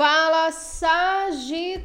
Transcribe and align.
Fala 0.00 0.50
Sagitário, 0.50 1.82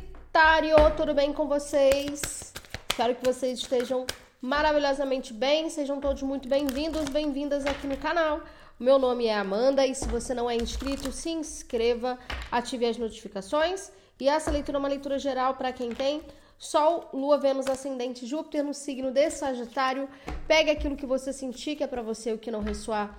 tudo 0.96 1.14
bem 1.14 1.34
com 1.34 1.50
vocês? 1.50 2.54
Espero 2.90 3.14
que 3.14 3.26
vocês 3.26 3.60
estejam 3.60 4.08
maravilhosamente 4.42 5.34
bem, 5.34 5.70
sejam 5.70 6.00
todos 6.00 6.24
muito 6.24 6.48
bem-vindos, 6.48 7.10
bem-vindas 7.10 7.66
aqui 7.66 7.86
no 7.86 7.98
canal. 7.98 8.40
Meu 8.80 8.98
nome 8.98 9.26
é 9.26 9.36
Amanda 9.36 9.86
e 9.86 9.94
se 9.94 10.08
você 10.08 10.34
não 10.34 10.50
é 10.50 10.56
inscrito, 10.56 11.12
se 11.12 11.30
inscreva, 11.30 12.18
ative 12.50 12.86
as 12.86 12.98
notificações. 12.98 13.92
E 14.18 14.30
essa 14.30 14.50
leitura 14.50 14.78
é 14.78 14.80
uma 14.80 14.88
leitura 14.88 15.20
geral 15.20 15.56
para 15.56 15.74
quem 15.74 15.90
tem 15.90 16.22
Sol, 16.58 17.10
Lua, 17.14 17.38
Vênus, 17.38 17.68
Ascendente, 17.68 18.26
Júpiter 18.26 18.64
no 18.64 18.74
signo 18.74 19.12
de 19.12 19.30
Sagitário. 19.30 20.08
Pegue 20.48 20.72
aquilo 20.72 20.96
que 20.96 21.06
você 21.06 21.34
sentir 21.34 21.76
que 21.76 21.84
é 21.84 21.88
para 21.88 22.02
você, 22.02 22.32
o 22.32 22.38
que 22.38 22.50
não 22.50 22.62
ressoar, 22.62 23.14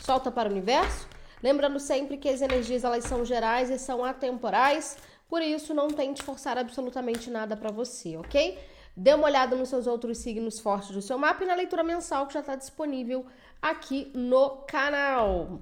solta 0.00 0.32
para 0.32 0.48
o 0.48 0.50
universo. 0.50 1.11
Lembrando 1.42 1.80
sempre 1.80 2.16
que 2.16 2.28
as 2.28 2.40
energias 2.40 2.84
elas 2.84 3.04
são 3.04 3.24
gerais 3.24 3.68
e 3.68 3.78
são 3.78 4.04
atemporais, 4.04 4.96
por 5.28 5.42
isso 5.42 5.74
não 5.74 5.88
tente 5.88 6.22
forçar 6.22 6.56
absolutamente 6.56 7.30
nada 7.30 7.56
para 7.56 7.70
você, 7.70 8.16
ok? 8.16 8.58
Dê 8.96 9.14
uma 9.14 9.24
olhada 9.24 9.56
nos 9.56 9.70
seus 9.70 9.86
outros 9.86 10.18
signos 10.18 10.60
fortes 10.60 10.90
do 10.90 11.02
seu 11.02 11.18
mapa 11.18 11.42
e 11.42 11.46
na 11.46 11.54
leitura 11.54 11.82
mensal 11.82 12.26
que 12.26 12.34
já 12.34 12.40
está 12.40 12.54
disponível 12.54 13.26
aqui 13.60 14.12
no 14.14 14.58
canal. 14.68 15.58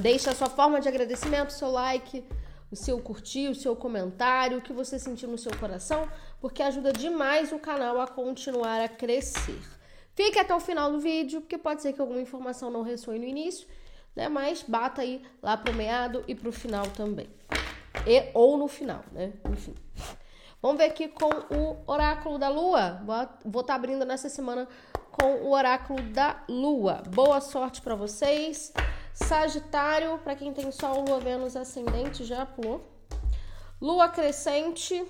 Deixe 0.00 0.28
a 0.28 0.34
sua 0.34 0.48
forma 0.48 0.80
de 0.80 0.88
agradecimento, 0.88 1.52
seu 1.52 1.70
like, 1.70 2.24
o 2.70 2.76
seu 2.76 2.98
curtir, 3.00 3.48
o 3.48 3.54
seu 3.54 3.76
comentário, 3.76 4.58
o 4.58 4.62
que 4.62 4.72
você 4.72 4.98
sentiu 4.98 5.28
no 5.28 5.36
seu 5.36 5.52
coração, 5.58 6.08
porque 6.40 6.62
ajuda 6.62 6.92
demais 6.92 7.52
o 7.52 7.58
canal 7.58 8.00
a 8.00 8.06
continuar 8.06 8.80
a 8.80 8.88
crescer. 8.88 9.60
Fique 10.14 10.38
até 10.38 10.54
o 10.54 10.60
final 10.60 10.90
do 10.90 10.98
vídeo, 10.98 11.40
porque 11.40 11.58
pode 11.58 11.82
ser 11.82 11.92
que 11.92 12.00
alguma 12.00 12.20
informação 12.20 12.70
não 12.70 12.82
ressoe 12.82 13.18
no 13.18 13.24
início 13.24 13.68
né? 14.20 14.28
Mas 14.28 14.62
bata 14.62 15.00
aí 15.00 15.22
lá 15.42 15.56
pro 15.56 15.72
meado 15.72 16.22
e 16.28 16.34
pro 16.34 16.52
final 16.52 16.86
também. 16.88 17.26
E, 18.06 18.30
ou 18.34 18.58
no 18.58 18.68
final, 18.68 19.02
né? 19.10 19.32
Enfim. 19.50 19.74
Vamos 20.60 20.76
ver 20.76 20.84
aqui 20.84 21.08
com 21.08 21.30
o 21.54 21.82
oráculo 21.86 22.38
da 22.38 22.50
lua. 22.50 23.00
Vou 23.42 23.62
estar 23.62 23.72
tá 23.72 23.74
abrindo 23.74 24.04
nessa 24.04 24.28
semana 24.28 24.68
com 25.10 25.36
o 25.36 25.52
oráculo 25.52 26.02
da 26.02 26.44
lua. 26.46 27.02
Boa 27.08 27.40
sorte 27.40 27.80
para 27.80 27.94
vocês. 27.94 28.74
Sagitário, 29.14 30.18
para 30.18 30.36
quem 30.36 30.52
tem 30.52 30.70
Sol, 30.70 31.02
Lua, 31.02 31.18
Vênus, 31.18 31.56
Ascendente, 31.56 32.24
já 32.24 32.44
pulou. 32.44 32.86
Lua 33.80 34.08
crescente, 34.08 35.02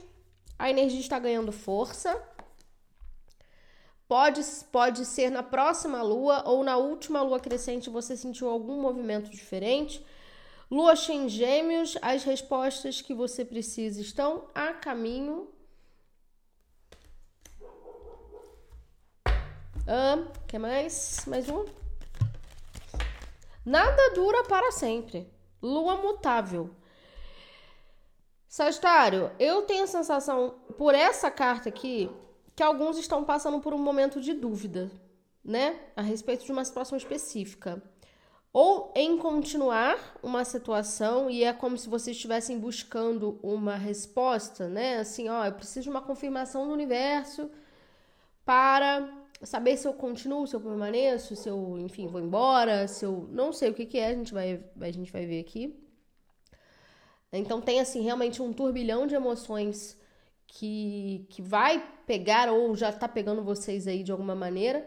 a 0.56 0.70
energia 0.70 1.00
está 1.00 1.18
ganhando 1.18 1.50
força. 1.50 2.16
Pode, 4.10 4.42
pode 4.72 5.06
ser 5.06 5.30
na 5.30 5.40
próxima 5.40 6.02
lua 6.02 6.42
ou 6.44 6.64
na 6.64 6.76
última 6.76 7.22
lua 7.22 7.38
crescente 7.38 7.88
você 7.88 8.16
sentiu 8.16 8.50
algum 8.50 8.80
movimento 8.80 9.30
diferente. 9.30 10.04
Lua 10.68 10.96
cheia 10.96 11.16
em 11.16 11.28
gêmeos, 11.28 11.96
as 12.02 12.24
respostas 12.24 13.00
que 13.00 13.14
você 13.14 13.44
precisa 13.44 14.00
estão 14.00 14.48
a 14.52 14.72
caminho. 14.72 15.48
Ah, 19.86 20.26
que 20.48 20.58
mais? 20.58 21.24
Mais 21.28 21.48
um. 21.48 21.64
Nada 23.64 24.12
dura 24.12 24.42
para 24.42 24.72
sempre. 24.72 25.32
Lua 25.62 25.98
mutável. 25.98 26.74
Sagitário, 28.48 29.30
eu 29.38 29.62
tenho 29.62 29.84
a 29.84 29.86
sensação, 29.86 30.56
por 30.76 30.96
essa 30.96 31.30
carta 31.30 31.68
aqui, 31.68 32.10
que 32.60 32.64
alguns 32.64 32.98
estão 32.98 33.24
passando 33.24 33.58
por 33.58 33.72
um 33.72 33.78
momento 33.78 34.20
de 34.20 34.34
dúvida, 34.34 34.90
né, 35.42 35.80
a 35.96 36.02
respeito 36.02 36.44
de 36.44 36.52
uma 36.52 36.62
situação 36.62 36.98
específica. 36.98 37.82
Ou 38.52 38.92
em 38.94 39.16
continuar 39.16 39.96
uma 40.22 40.44
situação 40.44 41.30
e 41.30 41.42
é 41.42 41.54
como 41.54 41.78
se 41.78 41.88
vocês 41.88 42.14
estivessem 42.14 42.58
buscando 42.58 43.40
uma 43.42 43.76
resposta, 43.76 44.68
né? 44.68 44.98
Assim, 44.98 45.26
ó, 45.30 45.46
eu 45.46 45.54
preciso 45.54 45.84
de 45.84 45.88
uma 45.88 46.02
confirmação 46.02 46.66
do 46.66 46.74
universo 46.74 47.50
para 48.44 49.08
saber 49.42 49.78
se 49.78 49.88
eu 49.88 49.94
continuo, 49.94 50.46
se 50.46 50.54
eu 50.54 50.60
permaneço, 50.60 51.34
se 51.34 51.48
eu, 51.48 51.78
enfim, 51.78 52.08
vou 52.08 52.20
embora, 52.20 52.86
se 52.86 53.06
eu 53.06 53.26
não 53.30 53.54
sei 53.54 53.70
o 53.70 53.74
que, 53.74 53.86
que 53.86 53.96
é, 53.98 54.08
a 54.08 54.14
gente 54.14 54.34
vai, 54.34 54.62
a 54.78 54.90
gente 54.90 55.10
vai 55.10 55.24
ver 55.24 55.40
aqui. 55.40 55.82
Então 57.32 57.58
tem 57.58 57.80
assim 57.80 58.02
realmente 58.02 58.42
um 58.42 58.52
turbilhão 58.52 59.06
de 59.06 59.14
emoções 59.14 59.98
que, 60.52 61.26
que 61.30 61.40
vai 61.40 61.82
pegar 62.06 62.50
ou 62.50 62.74
já 62.76 62.90
está 62.90 63.08
pegando 63.08 63.42
vocês 63.42 63.86
aí 63.86 64.02
de 64.02 64.12
alguma 64.12 64.34
maneira. 64.34 64.86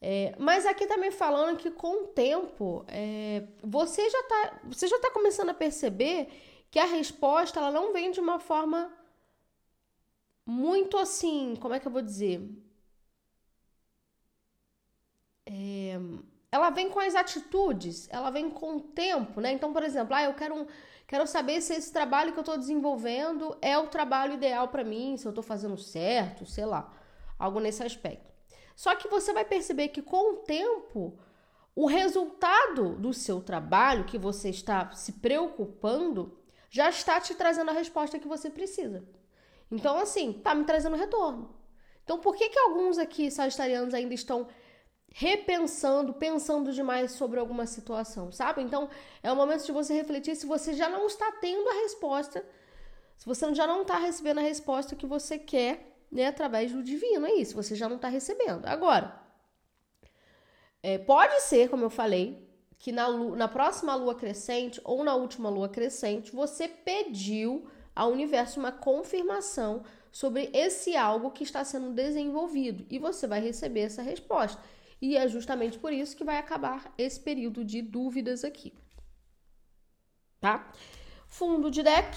É, 0.00 0.34
mas 0.38 0.66
aqui 0.66 0.86
também 0.86 1.10
tá 1.10 1.16
falando 1.16 1.56
que 1.58 1.70
com 1.70 2.04
o 2.04 2.08
tempo 2.08 2.84
é, 2.88 3.46
você 3.62 4.08
já 4.10 4.20
está 4.20 4.60
você 4.64 4.86
já 4.86 4.98
tá 5.00 5.10
começando 5.10 5.50
a 5.50 5.54
perceber 5.54 6.28
que 6.70 6.78
a 6.78 6.84
resposta 6.84 7.58
ela 7.60 7.70
não 7.70 7.92
vem 7.92 8.10
de 8.10 8.20
uma 8.20 8.38
forma 8.38 8.92
muito 10.46 10.96
assim, 10.98 11.56
como 11.60 11.74
é 11.74 11.80
que 11.80 11.86
eu 11.88 11.92
vou 11.92 12.02
dizer? 12.02 12.40
É, 15.46 15.98
ela 16.50 16.70
vem 16.70 16.88
com 16.90 17.00
as 17.00 17.14
atitudes, 17.14 18.08
ela 18.10 18.30
vem 18.30 18.50
com 18.50 18.76
o 18.76 18.80
tempo, 18.80 19.40
né? 19.40 19.52
Então, 19.52 19.72
por 19.72 19.82
exemplo, 19.82 20.14
ah, 20.14 20.24
eu 20.24 20.34
quero 20.34 20.54
um, 20.54 20.66
Quero 21.06 21.26
saber 21.26 21.60
se 21.60 21.74
esse 21.74 21.92
trabalho 21.92 22.32
que 22.32 22.38
eu 22.38 22.42
estou 22.42 22.58
desenvolvendo 22.58 23.56
é 23.62 23.78
o 23.78 23.86
trabalho 23.86 24.34
ideal 24.34 24.68
para 24.68 24.82
mim, 24.82 25.16
se 25.16 25.26
eu 25.26 25.30
estou 25.30 25.42
fazendo 25.42 25.78
certo, 25.78 26.44
sei 26.44 26.66
lá, 26.66 26.92
algo 27.38 27.60
nesse 27.60 27.82
aspecto. 27.82 28.32
Só 28.74 28.94
que 28.96 29.08
você 29.08 29.32
vai 29.32 29.44
perceber 29.44 29.88
que 29.88 30.02
com 30.02 30.34
o 30.34 30.36
tempo, 30.38 31.18
o 31.74 31.86
resultado 31.86 32.96
do 32.96 33.14
seu 33.14 33.40
trabalho 33.40 34.04
que 34.04 34.18
você 34.18 34.50
está 34.50 34.90
se 34.92 35.12
preocupando 35.12 36.38
já 36.70 36.88
está 36.88 37.20
te 37.20 37.34
trazendo 37.34 37.70
a 37.70 37.74
resposta 37.74 38.18
que 38.18 38.26
você 38.26 38.50
precisa. 38.50 39.06
Então, 39.70 39.98
assim, 39.98 40.32
tá 40.32 40.54
me 40.54 40.64
trazendo 40.64 40.96
retorno. 40.96 41.54
Então, 42.02 42.18
por 42.18 42.36
que 42.36 42.48
que 42.48 42.58
alguns 42.58 42.98
aqui 42.98 43.30
sagitarianos 43.30 43.94
ainda 43.94 44.14
estão 44.14 44.46
repensando, 45.18 46.12
pensando 46.12 46.70
demais 46.70 47.12
sobre 47.12 47.40
alguma 47.40 47.64
situação, 47.64 48.30
sabe? 48.30 48.60
Então, 48.60 48.86
é 49.22 49.32
o 49.32 49.36
momento 49.36 49.64
de 49.64 49.72
você 49.72 49.94
refletir 49.94 50.36
se 50.36 50.44
você 50.44 50.74
já 50.74 50.90
não 50.90 51.06
está 51.06 51.32
tendo 51.40 51.66
a 51.70 51.72
resposta, 51.84 52.44
se 53.16 53.24
você 53.24 53.54
já 53.54 53.66
não 53.66 53.80
está 53.80 53.96
recebendo 53.96 54.40
a 54.40 54.42
resposta 54.42 54.94
que 54.94 55.06
você 55.06 55.38
quer, 55.38 55.96
né, 56.12 56.26
através 56.26 56.70
do 56.70 56.82
divino, 56.82 57.24
é 57.24 57.32
isso, 57.32 57.54
você 57.54 57.74
já 57.74 57.88
não 57.88 57.96
está 57.96 58.08
recebendo. 58.08 58.66
Agora, 58.66 59.18
é, 60.82 60.98
pode 60.98 61.40
ser, 61.40 61.70
como 61.70 61.84
eu 61.84 61.90
falei, 61.90 62.46
que 62.78 62.92
na, 62.92 63.08
na 63.08 63.48
próxima 63.48 63.94
lua 63.94 64.14
crescente 64.14 64.82
ou 64.84 65.02
na 65.02 65.14
última 65.14 65.48
lua 65.48 65.70
crescente, 65.70 66.30
você 66.30 66.68
pediu 66.68 67.66
ao 67.94 68.12
universo 68.12 68.60
uma 68.60 68.70
confirmação 68.70 69.82
sobre 70.12 70.50
esse 70.52 70.94
algo 70.94 71.30
que 71.30 71.42
está 71.42 71.64
sendo 71.64 71.90
desenvolvido 71.94 72.84
e 72.90 72.98
você 72.98 73.26
vai 73.26 73.40
receber 73.40 73.80
essa 73.80 74.02
resposta. 74.02 74.60
E 75.00 75.16
é 75.16 75.28
justamente 75.28 75.78
por 75.78 75.92
isso 75.92 76.16
que 76.16 76.24
vai 76.24 76.38
acabar 76.38 76.92
esse 76.96 77.20
período 77.20 77.64
de 77.64 77.82
dúvidas 77.82 78.44
aqui. 78.44 78.72
Tá? 80.40 80.70
Fundo 81.26 81.70
de 81.70 81.82
deck. 81.82 82.16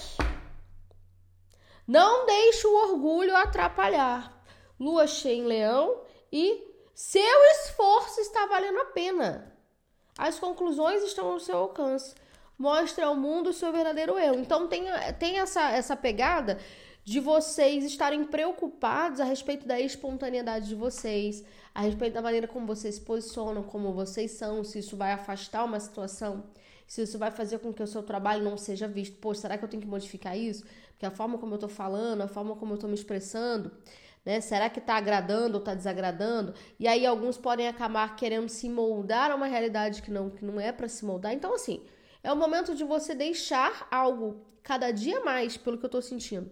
Não 1.85 2.25
deixe 2.25 2.67
o 2.67 2.91
orgulho 2.91 3.35
atrapalhar. 3.35 4.43
Lua 4.79 5.07
cheia 5.07 5.35
em 5.35 5.45
leão 5.45 6.03
e 6.31 6.63
seu 6.93 7.43
esforço 7.51 8.21
está 8.21 8.45
valendo 8.45 8.79
a 8.79 8.85
pena. 8.85 9.53
As 10.17 10.37
conclusões 10.37 11.03
estão 11.03 11.31
ao 11.31 11.39
seu 11.39 11.57
alcance. 11.57 12.13
Mostre 12.57 13.03
ao 13.03 13.15
mundo 13.15 13.49
o 13.49 13.53
seu 13.53 13.71
verdadeiro 13.71 14.19
eu. 14.19 14.35
Então 14.35 14.67
tem, 14.67 14.83
tem 15.17 15.39
essa, 15.39 15.71
essa 15.71 15.95
pegada 15.95 16.59
de 17.03 17.19
vocês 17.19 17.83
estarem 17.85 18.23
preocupados 18.25 19.19
a 19.19 19.23
respeito 19.23 19.65
da 19.65 19.79
espontaneidade 19.79 20.67
de 20.67 20.75
vocês, 20.75 21.43
a 21.73 21.81
respeito 21.81 22.13
da 22.13 22.21
maneira 22.21 22.47
como 22.47 22.65
vocês 22.65 22.95
se 22.95 23.01
posicionam, 23.01 23.63
como 23.63 23.93
vocês 23.93 24.31
são, 24.31 24.63
se 24.63 24.79
isso 24.79 24.97
vai 24.97 25.11
afastar 25.11 25.63
uma 25.63 25.79
situação, 25.79 26.43
se 26.87 27.01
isso 27.03 27.17
vai 27.17 27.31
fazer 27.31 27.59
com 27.59 27.73
que 27.73 27.83
o 27.83 27.87
seu 27.87 28.03
trabalho 28.03 28.43
não 28.43 28.57
seja 28.57 28.87
visto. 28.87 29.17
Pô, 29.17 29.33
será 29.33 29.57
que 29.57 29.63
eu 29.63 29.69
tenho 29.69 29.81
que 29.81 29.87
modificar 29.87 30.37
isso? 30.37 30.65
Porque 30.91 31.05
a 31.05 31.11
forma 31.11 31.37
como 31.37 31.55
eu 31.55 31.59
tô 31.59 31.67
falando, 31.67 32.21
a 32.21 32.27
forma 32.27 32.55
como 32.55 32.73
eu 32.73 32.77
tô 32.77 32.87
me 32.87 32.95
expressando, 32.95 33.71
né? 34.25 34.41
Será 34.41 34.69
que 34.69 34.81
tá 34.81 34.95
agradando 34.95 35.57
ou 35.57 35.63
tá 35.63 35.73
desagradando? 35.73 36.53
E 36.79 36.87
aí 36.87 37.05
alguns 37.05 37.37
podem 37.37 37.67
acabar 37.67 38.15
querendo 38.15 38.49
se 38.49 38.67
moldar 38.67 39.31
a 39.31 39.35
uma 39.35 39.45
realidade 39.45 40.01
que 40.01 40.11
não, 40.11 40.29
que 40.29 40.43
não 40.43 40.59
é 40.59 40.71
para 40.71 40.87
se 40.87 41.05
moldar. 41.05 41.33
Então, 41.33 41.53
assim, 41.53 41.85
é 42.23 42.31
o 42.31 42.35
momento 42.35 42.75
de 42.75 42.83
você 42.83 43.15
deixar 43.15 43.87
algo 43.91 44.41
cada 44.63 44.91
dia 44.91 45.21
mais, 45.21 45.55
pelo 45.57 45.77
que 45.77 45.85
eu 45.85 45.89
tô 45.89 46.01
sentindo 46.01 46.51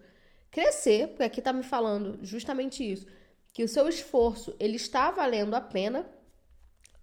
crescer, 0.51 1.09
porque 1.09 1.23
aqui 1.23 1.39
está 1.39 1.53
me 1.53 1.63
falando 1.63 2.17
justamente 2.23 2.89
isso, 2.89 3.05
que 3.57 3.63
o 3.63 3.67
seu 3.67 3.89
esforço 3.89 4.55
ele 4.59 4.75
está 4.75 5.09
valendo 5.09 5.55
a 5.55 5.59
pena, 5.59 6.07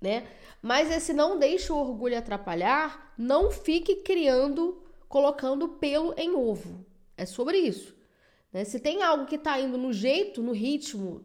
né? 0.01 0.25
Mas 0.63 0.89
esse 0.89 1.13
não 1.13 1.37
deixe 1.37 1.73
o 1.73 1.77
orgulho 1.77 2.17
atrapalhar, 2.17 3.13
não 3.19 3.51
fique 3.51 3.97
criando, 3.97 4.81
colocando 5.09 5.71
pelo 5.71 6.15
em 6.17 6.33
ovo. 6.33 6.87
É 7.17 7.27
sobre 7.27 7.59
isso. 7.59 7.93
Né? 8.53 8.65
Se 8.65 8.79
tem 8.79 9.03
algo 9.03 9.27
que 9.27 9.35
está 9.35 9.59
indo 9.59 9.77
no 9.77 9.93
jeito, 9.93 10.41
no 10.45 10.53
ritmo, 10.53 11.25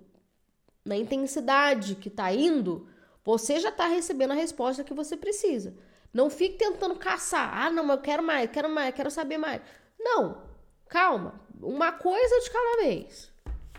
na 0.83 0.97
intensidade 0.97 1.93
que 1.93 2.07
está 2.07 2.33
indo, 2.33 2.89
você 3.23 3.59
já 3.59 3.69
está 3.69 3.85
recebendo 3.85 4.31
a 4.31 4.33
resposta 4.33 4.83
que 4.83 4.95
você 4.95 5.15
precisa. 5.15 5.77
Não 6.11 6.31
fique 6.31 6.57
tentando 6.57 6.95
caçar. 6.95 7.55
Ah, 7.55 7.69
não, 7.69 7.87
eu 7.91 7.99
quero 7.99 8.23
mais, 8.23 8.49
quero 8.49 8.67
mais, 8.67 8.95
quero 8.95 9.11
saber 9.11 9.37
mais. 9.37 9.61
Não, 9.99 10.41
calma, 10.87 11.39
uma 11.61 11.91
coisa 11.91 12.39
de 12.39 12.49
cada 12.49 12.81
vez, 12.81 13.31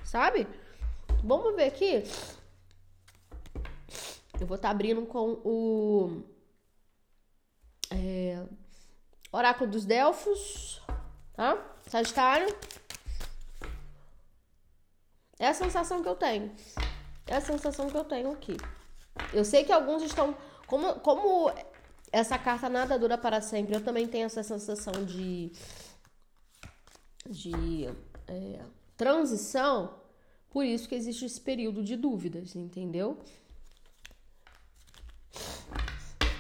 sabe? 0.05 0.47
Vamos 1.23 1.55
ver 1.55 1.65
aqui. 1.65 2.03
Eu 4.41 4.47
vou 4.47 4.57
estar 4.57 4.69
tá 4.69 4.71
abrindo 4.71 5.05
com 5.05 5.33
o 5.45 6.23
é, 7.91 8.43
Oráculo 9.31 9.71
dos 9.71 9.85
Delfos, 9.85 10.81
tá? 11.35 11.63
Sagitário. 11.87 12.49
É 15.39 15.49
a 15.49 15.55
sensação 15.55 16.03
que 16.03 16.09
eu 16.09 16.17
tenho. 16.17 16.55
É 17.27 17.37
a 17.37 17.41
sensação 17.41 17.91
que 17.91 17.97
eu 17.97 18.05
tenho 18.05 18.33
aqui. 18.33 18.57
Eu 19.33 19.45
sei 19.45 19.63
que 19.63 19.73
alguns 19.73 20.03
estão. 20.03 20.35
Como, 20.67 20.95
como 21.01 21.53
essa 22.11 22.39
carta 22.39 22.69
nada 22.69 22.99
dura 22.99 23.19
para 23.19 23.43
sempre, 23.43 23.75
eu 23.75 23.85
também 23.85 24.09
tenho 24.09 24.25
essa 24.25 24.43
sensação 24.43 25.05
de. 25.05 25.53
de 27.29 27.87
é, 28.27 28.61
transição. 28.97 30.00
Por 30.51 30.65
isso 30.65 30.89
que 30.89 30.97
existe 30.97 31.25
esse 31.25 31.41
período 31.41 31.83
de 31.83 31.97
dúvidas, 31.97 32.57
entendeu? 32.57 33.19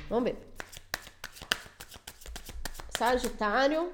Vamos 0.08 0.24
ver. 0.24 0.36
Sagitário. 2.98 3.92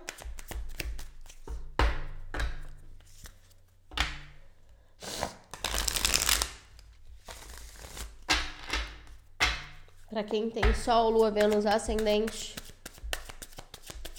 Para 10.08 10.24
quem 10.24 10.48
tem 10.48 10.72
Sol, 10.72 11.10
Lua, 11.10 11.30
Vênus, 11.30 11.66
Ascendente 11.66 12.56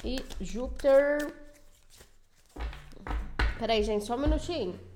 e 0.06 0.24
Júpiter. 0.40 1.34
Peraí, 3.58 3.82
gente, 3.84 4.06
só 4.06 4.16
um 4.16 4.20
minutinho. 4.20 4.87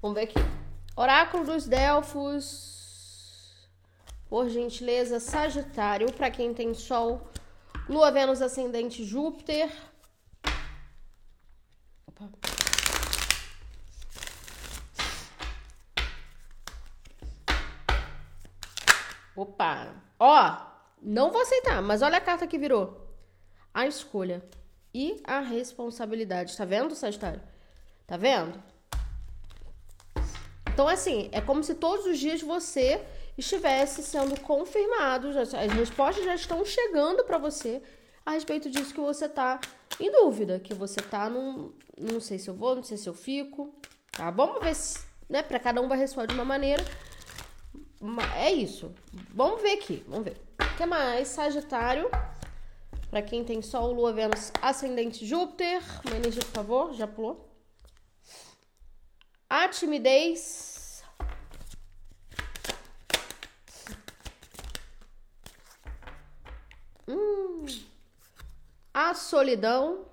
Vamos 0.00 0.14
ver 0.14 0.24
aqui. 0.24 0.38
Oráculo 0.94 1.44
dos 1.44 1.66
Delfos. 1.66 3.58
Por 4.28 4.48
gentileza, 4.48 5.18
Sagitário, 5.18 6.12
para 6.12 6.30
quem 6.30 6.54
tem 6.54 6.72
Sol, 6.72 7.28
Lua, 7.88 8.10
Vênus, 8.12 8.40
Ascendente, 8.40 9.02
Júpiter. 9.02 9.72
Opa. 12.06 12.30
Opa. 19.34 19.94
Ó, 20.20 20.56
não 21.02 21.32
vou 21.32 21.42
aceitar, 21.42 21.82
mas 21.82 22.02
olha 22.02 22.18
a 22.18 22.20
carta 22.20 22.46
que 22.46 22.58
virou. 22.58 23.08
A 23.74 23.86
escolha 23.86 24.44
e 24.94 25.20
a 25.24 25.40
responsabilidade. 25.40 26.56
Tá 26.56 26.64
vendo, 26.64 26.94
Sagitário? 26.94 27.40
Tá 28.06 28.16
vendo? 28.16 28.62
Então, 30.78 30.86
assim, 30.86 31.28
é 31.32 31.40
como 31.40 31.64
se 31.64 31.74
todos 31.74 32.06
os 32.06 32.20
dias 32.20 32.40
você 32.40 33.04
estivesse 33.36 34.00
sendo 34.00 34.40
confirmado, 34.40 35.36
as 35.36 35.52
respostas 35.72 36.24
já 36.24 36.36
estão 36.36 36.64
chegando 36.64 37.24
para 37.24 37.36
você 37.36 37.82
a 38.24 38.30
respeito 38.30 38.70
disso 38.70 38.94
que 38.94 39.00
você 39.00 39.28
tá 39.28 39.60
em 39.98 40.08
dúvida, 40.08 40.60
que 40.60 40.72
você 40.72 41.00
tá 41.00 41.28
num. 41.28 41.72
Não 42.00 42.20
sei 42.20 42.38
se 42.38 42.48
eu 42.48 42.54
vou, 42.54 42.76
não 42.76 42.84
sei 42.84 42.96
se 42.96 43.08
eu 43.08 43.12
fico. 43.12 43.74
Tá? 44.12 44.30
Vamos 44.30 44.62
ver 44.62 44.72
se. 44.76 45.00
Né? 45.28 45.42
Pra 45.42 45.58
cada 45.58 45.80
um 45.82 45.88
vai 45.88 45.98
responder 45.98 46.28
de 46.28 46.34
uma 46.34 46.44
maneira. 46.44 46.84
É 48.36 48.52
isso. 48.52 48.94
Vamos 49.34 49.60
ver 49.60 49.72
aqui. 49.72 50.04
Vamos 50.06 50.26
ver. 50.26 50.36
O 50.62 50.76
que 50.76 50.86
mais? 50.86 51.26
Sagitário. 51.26 52.08
Para 53.10 53.20
quem 53.20 53.42
tem 53.42 53.60
Sol, 53.62 53.92
Lua, 53.92 54.12
Vênus, 54.12 54.52
Ascendente, 54.62 55.26
Júpiter. 55.26 55.82
Uma 56.06 56.18
energia, 56.18 56.42
por 56.42 56.54
favor. 56.54 56.94
Já 56.94 57.08
pulou. 57.08 57.47
A 59.50 59.66
timidez. 59.68 61.02
Hum, 67.08 67.64
a 68.92 69.14
solidão. 69.14 70.06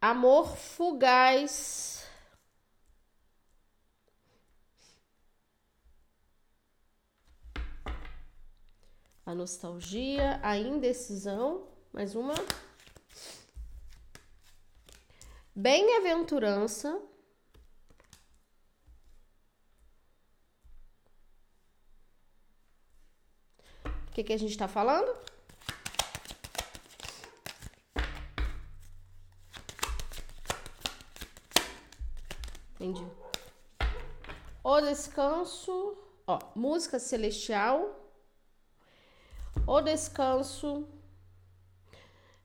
Amor 0.00 0.56
fugaz. 0.56 1.83
A 9.26 9.34
nostalgia, 9.34 10.38
a 10.42 10.58
indecisão, 10.58 11.66
mais 11.92 12.14
uma. 12.14 12.34
Bem-aventurança. 15.54 17.00
O 23.84 24.12
que, 24.14 24.22
que 24.22 24.32
a 24.32 24.36
gente 24.36 24.50
está 24.50 24.68
falando? 24.68 25.16
Entendi. 32.74 33.04
O 34.62 34.80
descanso, 34.82 35.96
ó, 36.26 36.38
música 36.54 36.98
celestial 36.98 38.03
o 39.66 39.80
descanso 39.80 40.86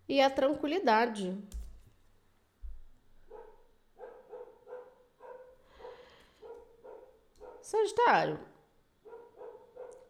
e 0.07 0.21
a 0.21 0.29
tranquilidade. 0.29 1.37
Sagitário, 7.61 8.39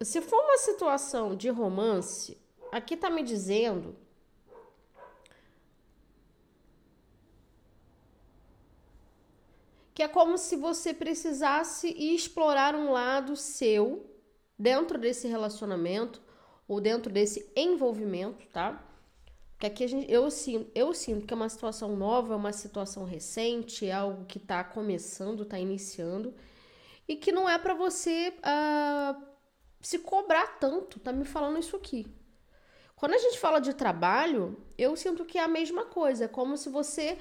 se 0.02 0.22
for 0.22 0.42
uma 0.42 0.58
situação 0.58 1.36
de 1.36 1.50
romance, 1.50 2.40
aqui 2.72 2.96
tá 2.96 3.10
me 3.10 3.22
dizendo 3.22 3.98
que 9.94 10.02
é 10.02 10.08
como 10.08 10.38
se 10.38 10.56
você 10.56 10.94
precisasse 10.94 11.90
explorar 11.90 12.76
um 12.76 12.94
lado 12.94 13.36
seu 13.36 14.10
dentro 14.58 14.98
desse 14.98 15.28
relacionamento 15.28 16.29
ou 16.70 16.80
dentro 16.80 17.12
desse 17.12 17.52
envolvimento, 17.56 18.46
tá? 18.54 18.86
Porque 19.54 19.66
aqui 19.66 19.88
gente, 19.88 20.10
eu, 20.10 20.30
sinto, 20.30 20.72
eu 20.76 20.94
sinto 20.94 21.26
que 21.26 21.34
é 21.34 21.36
uma 21.36 21.50
situação 21.50 21.98
nova, 21.98 22.34
é 22.36 22.38
uma 22.38 22.54
situação 22.54 23.04
recente, 23.04 23.88
é 23.88 23.92
algo 23.92 24.24
que 24.26 24.38
está 24.38 24.64
começando, 24.64 25.44
está 25.44 25.60
iniciando, 25.60 26.34
e 27.08 27.16
que 27.16 27.32
não 27.32 27.50
é 27.50 27.58
para 27.58 27.74
você 27.74 28.36
uh, 28.38 29.22
se 29.82 29.98
cobrar 30.00 30.60
tanto, 30.60 31.00
tá 31.00 31.12
me 31.12 31.26
falando 31.26 31.60
isso 31.60 31.76
aqui. 31.76 32.06
Quando 32.96 33.16
a 33.16 33.18
gente 33.18 33.40
fala 33.40 33.60
de 33.60 33.74
trabalho, 33.74 34.64
eu 34.78 34.96
sinto 34.96 35.26
que 35.26 35.40
é 35.40 35.44
a 35.44 35.48
mesma 35.48 35.86
coisa, 35.86 36.26
é 36.26 36.28
como 36.28 36.56
se 36.56 36.70
você 36.70 37.18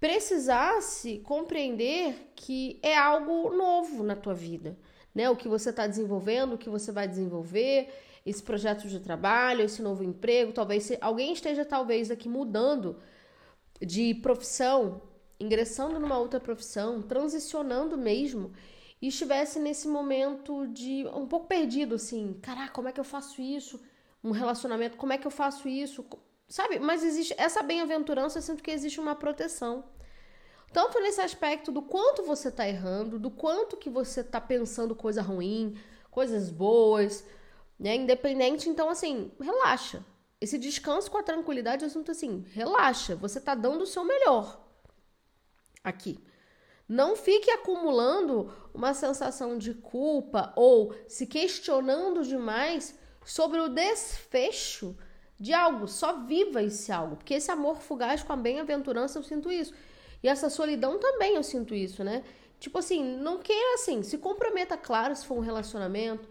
precisasse 0.00 1.18
compreender 1.18 2.32
que 2.34 2.80
é 2.82 2.96
algo 2.96 3.54
novo 3.54 4.02
na 4.02 4.16
tua 4.16 4.34
vida, 4.34 4.76
né? 5.14 5.30
O 5.30 5.36
que 5.36 5.48
você 5.48 5.70
está 5.70 5.86
desenvolvendo, 5.86 6.54
o 6.54 6.58
que 6.58 6.68
você 6.68 6.90
vai 6.90 7.06
desenvolver, 7.06 7.88
esse 8.26 8.42
projeto 8.42 8.88
de 8.88 9.00
trabalho, 9.00 9.62
esse 9.62 9.82
novo 9.82 10.02
emprego, 10.02 10.52
talvez 10.52 10.90
alguém 11.00 11.32
esteja 11.32 11.64
talvez 11.64 12.10
aqui 12.10 12.28
mudando 12.28 12.96
de 13.80 14.14
profissão 14.14 15.02
ingressando 15.38 15.98
numa 15.98 16.18
outra 16.18 16.40
profissão, 16.40 17.02
transicionando 17.02 17.96
mesmo, 17.96 18.52
e 19.00 19.08
estivesse 19.08 19.58
nesse 19.58 19.86
momento 19.86 20.66
de 20.68 21.06
um 21.14 21.26
pouco 21.26 21.46
perdido, 21.46 21.96
assim, 21.96 22.38
caraca, 22.40 22.72
como 22.72 22.88
é 22.88 22.92
que 22.92 23.00
eu 23.00 23.04
faço 23.04 23.42
isso? 23.42 23.80
Um 24.22 24.30
relacionamento, 24.30 24.96
como 24.96 25.12
é 25.12 25.18
que 25.18 25.26
eu 25.26 25.30
faço 25.30 25.68
isso? 25.68 26.04
Sabe? 26.48 26.78
Mas 26.78 27.04
existe 27.04 27.34
essa 27.36 27.62
bem-aventurança, 27.62 28.38
eu 28.38 28.42
sinto 28.42 28.62
que 28.62 28.70
existe 28.70 29.00
uma 29.00 29.14
proteção. 29.14 29.84
Tanto 30.74 30.98
nesse 30.98 31.20
aspecto 31.20 31.70
do 31.70 31.80
quanto 31.80 32.24
você 32.24 32.50
tá 32.50 32.68
errando, 32.68 33.16
do 33.16 33.30
quanto 33.30 33.76
que 33.76 33.88
você 33.88 34.24
tá 34.24 34.40
pensando 34.40 34.92
coisa 34.92 35.22
ruim, 35.22 35.78
coisas 36.10 36.50
boas, 36.50 37.24
né? 37.78 37.94
Independente, 37.94 38.68
então 38.68 38.90
assim, 38.90 39.30
relaxa. 39.40 40.04
Esse 40.40 40.58
descanso 40.58 41.08
com 41.08 41.18
a 41.18 41.22
tranquilidade, 41.22 41.84
eu 41.84 41.90
sinto 41.90 42.10
assim, 42.10 42.44
relaxa, 42.50 43.14
você 43.14 43.40
tá 43.40 43.54
dando 43.54 43.82
o 43.82 43.86
seu 43.86 44.04
melhor 44.04 44.60
aqui. 45.84 46.18
Não 46.88 47.14
fique 47.14 47.52
acumulando 47.52 48.52
uma 48.74 48.92
sensação 48.94 49.56
de 49.56 49.74
culpa 49.74 50.52
ou 50.56 50.92
se 51.06 51.24
questionando 51.24 52.24
demais 52.24 52.98
sobre 53.24 53.60
o 53.60 53.68
desfecho 53.68 54.98
de 55.38 55.52
algo. 55.52 55.86
Só 55.86 56.24
viva 56.24 56.64
esse 56.64 56.90
algo, 56.90 57.14
porque 57.14 57.34
esse 57.34 57.52
amor 57.52 57.76
fugaz 57.80 58.24
com 58.24 58.32
a 58.32 58.36
bem-aventurança 58.36 59.20
eu 59.20 59.22
sinto 59.22 59.52
isso. 59.52 59.72
E 60.24 60.28
essa 60.28 60.48
solidão 60.48 60.98
também 60.98 61.34
eu 61.34 61.42
sinto 61.42 61.74
isso, 61.74 62.02
né? 62.02 62.24
Tipo 62.58 62.78
assim, 62.78 63.04
não 63.18 63.40
queira 63.40 63.74
assim, 63.74 64.02
se 64.02 64.16
comprometa, 64.16 64.74
claro, 64.74 65.14
se 65.14 65.26
for 65.26 65.36
um 65.36 65.42
relacionamento, 65.42 66.26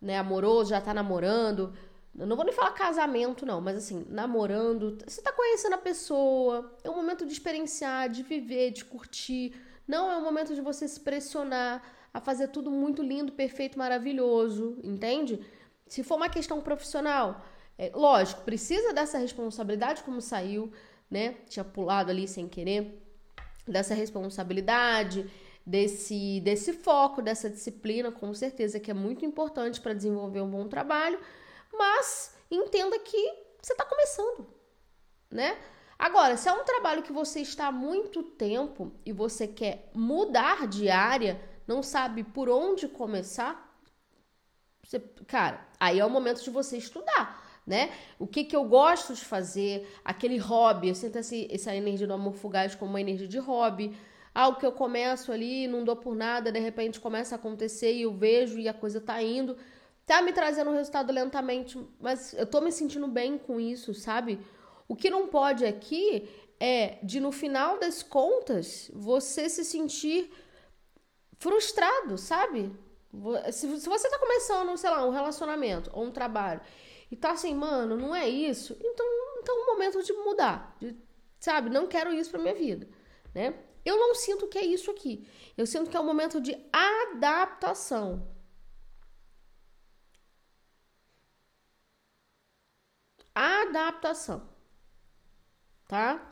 né, 0.00 0.16
amoroso, 0.16 0.70
já 0.70 0.80
tá 0.80 0.94
namorando. 0.94 1.74
Eu 2.16 2.24
não 2.24 2.36
vou 2.36 2.44
nem 2.44 2.54
falar 2.54 2.70
casamento, 2.70 3.44
não, 3.44 3.60
mas 3.60 3.76
assim, 3.76 4.06
namorando, 4.08 4.96
você 5.04 5.20
tá 5.20 5.32
conhecendo 5.32 5.74
a 5.74 5.78
pessoa, 5.78 6.72
é 6.84 6.88
um 6.88 6.94
momento 6.94 7.26
de 7.26 7.32
experienciar, 7.32 8.08
de 8.08 8.22
viver, 8.22 8.70
de 8.70 8.84
curtir. 8.84 9.56
Não 9.88 10.08
é 10.08 10.16
um 10.16 10.22
momento 10.22 10.54
de 10.54 10.60
você 10.60 10.86
se 10.86 11.00
pressionar 11.00 11.82
a 12.14 12.20
fazer 12.20 12.46
tudo 12.46 12.70
muito 12.70 13.02
lindo, 13.02 13.32
perfeito, 13.32 13.76
maravilhoso, 13.76 14.78
entende? 14.84 15.44
Se 15.88 16.04
for 16.04 16.14
uma 16.14 16.28
questão 16.28 16.60
profissional, 16.60 17.44
é, 17.76 17.90
lógico, 17.92 18.42
precisa 18.42 18.92
dessa 18.92 19.18
responsabilidade, 19.18 20.04
como 20.04 20.20
saiu, 20.20 20.72
né? 21.10 21.38
Tinha 21.48 21.64
pulado 21.64 22.12
ali 22.12 22.28
sem 22.28 22.48
querer, 22.48 23.01
dessa 23.66 23.94
responsabilidade, 23.94 25.30
desse, 25.64 26.40
desse 26.40 26.72
foco, 26.72 27.22
dessa 27.22 27.48
disciplina, 27.48 28.10
com 28.10 28.34
certeza 28.34 28.80
que 28.80 28.90
é 28.90 28.94
muito 28.94 29.24
importante 29.24 29.80
para 29.80 29.94
desenvolver 29.94 30.40
um 30.40 30.50
bom 30.50 30.68
trabalho, 30.68 31.20
mas 31.72 32.34
entenda 32.50 32.98
que 32.98 33.34
você 33.60 33.72
está 33.72 33.84
começando, 33.84 34.46
né? 35.30 35.58
Agora, 35.98 36.36
se 36.36 36.48
é 36.48 36.52
um 36.52 36.64
trabalho 36.64 37.02
que 37.02 37.12
você 37.12 37.40
está 37.40 37.68
há 37.68 37.72
muito 37.72 38.24
tempo 38.24 38.92
e 39.06 39.12
você 39.12 39.46
quer 39.46 39.88
mudar 39.94 40.66
de 40.66 40.90
área, 40.90 41.40
não 41.66 41.80
sabe 41.80 42.24
por 42.24 42.48
onde 42.48 42.88
começar, 42.88 43.72
você, 44.84 44.98
cara, 45.28 45.64
aí 45.78 46.00
é 46.00 46.04
o 46.04 46.10
momento 46.10 46.42
de 46.42 46.50
você 46.50 46.76
estudar, 46.76 47.51
né? 47.72 47.90
O 48.18 48.26
que 48.26 48.44
que 48.44 48.54
eu 48.54 48.64
gosto 48.64 49.14
de 49.14 49.24
fazer, 49.24 49.88
aquele 50.04 50.36
hobby, 50.36 50.90
eu 50.90 50.94
sinto 50.94 51.16
essa, 51.16 51.74
energia 51.74 52.06
do 52.06 52.12
amor 52.12 52.34
fugaz 52.34 52.74
como 52.74 52.90
uma 52.90 53.00
energia 53.00 53.26
de 53.26 53.38
hobby, 53.38 53.96
algo 54.34 54.58
que 54.60 54.66
eu 54.66 54.72
começo 54.72 55.32
ali, 55.32 55.66
não 55.66 55.82
dou 55.82 55.96
por 55.96 56.14
nada, 56.14 56.52
de 56.52 56.60
repente 56.60 57.00
começa 57.00 57.34
a 57.34 57.38
acontecer 57.38 57.94
e 57.94 58.02
eu 58.02 58.12
vejo 58.12 58.58
e 58.58 58.68
a 58.68 58.74
coisa 58.74 59.00
tá 59.00 59.22
indo, 59.22 59.56
tá 60.04 60.20
me 60.20 60.34
trazendo 60.34 60.68
um 60.70 60.74
resultado 60.74 61.10
lentamente, 61.10 61.78
mas 61.98 62.34
eu 62.34 62.44
tô 62.44 62.60
me 62.60 62.70
sentindo 62.70 63.08
bem 63.08 63.38
com 63.38 63.58
isso, 63.58 63.94
sabe? 63.94 64.38
O 64.86 64.94
que 64.94 65.08
não 65.08 65.26
pode 65.28 65.64
aqui 65.64 66.28
é 66.60 66.98
de 67.02 67.20
no 67.20 67.32
final 67.32 67.78
das 67.78 68.02
contas 68.02 68.90
você 68.92 69.48
se 69.48 69.64
sentir 69.64 70.30
frustrado, 71.38 72.18
sabe? 72.18 72.70
Se 73.50 73.66
você 73.66 74.10
tá 74.10 74.18
começando, 74.18 74.76
sei 74.76 74.90
lá, 74.90 75.06
um 75.06 75.10
relacionamento 75.10 75.90
ou 75.94 76.04
um 76.04 76.10
trabalho 76.10 76.60
e 77.12 77.16
tá 77.16 77.32
assim, 77.32 77.54
mano, 77.54 77.94
não 77.94 78.14
é 78.14 78.26
isso, 78.26 78.74
então, 78.80 79.06
então 79.38 79.54
é 79.54 79.62
um 79.62 79.66
momento 79.66 80.02
de 80.02 80.14
mudar, 80.14 80.74
de, 80.80 80.96
sabe? 81.38 81.68
Não 81.68 81.86
quero 81.86 82.10
isso 82.10 82.30
pra 82.30 82.40
minha 82.40 82.54
vida, 82.54 82.88
né? 83.34 83.54
Eu 83.84 83.98
não 83.98 84.14
sinto 84.14 84.48
que 84.48 84.56
é 84.56 84.64
isso 84.64 84.90
aqui. 84.90 85.28
Eu 85.54 85.66
sinto 85.66 85.90
que 85.90 85.96
é 85.96 86.00
um 86.00 86.06
momento 86.06 86.40
de 86.40 86.56
adaptação. 86.72 88.26
Adaptação. 93.34 94.48
Tá? 95.86 96.30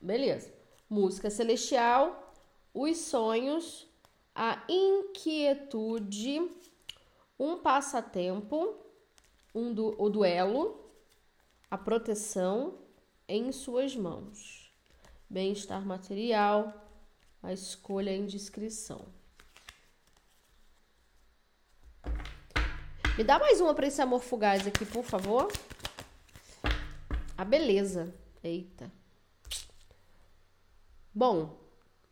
Beleza. 0.00 0.54
Música 0.88 1.30
celestial, 1.30 2.32
os 2.72 2.96
sonhos, 2.96 3.88
a 4.32 4.64
inquietude, 4.68 6.48
um 7.36 7.58
passatempo, 7.58 8.79
um 9.54 9.72
du 9.72 9.94
o 9.98 10.08
duelo, 10.08 10.90
a 11.70 11.78
proteção 11.78 12.78
em 13.28 13.52
suas 13.52 13.94
mãos 13.96 14.60
bem-estar 15.30 15.86
material, 15.86 16.74
a 17.40 17.52
escolha 17.52 18.10
e 18.10 18.14
a 18.14 18.18
indiscrição. 18.18 19.06
Me 23.16 23.22
dá 23.22 23.38
mais 23.38 23.60
uma 23.60 23.72
para 23.72 23.86
esse 23.86 24.02
amor 24.02 24.20
fugaz 24.20 24.66
aqui, 24.66 24.84
por 24.84 25.04
favor. 25.04 25.52
A 27.38 27.44
beleza. 27.44 28.12
Eita. 28.42 28.90
Bom. 31.14 31.60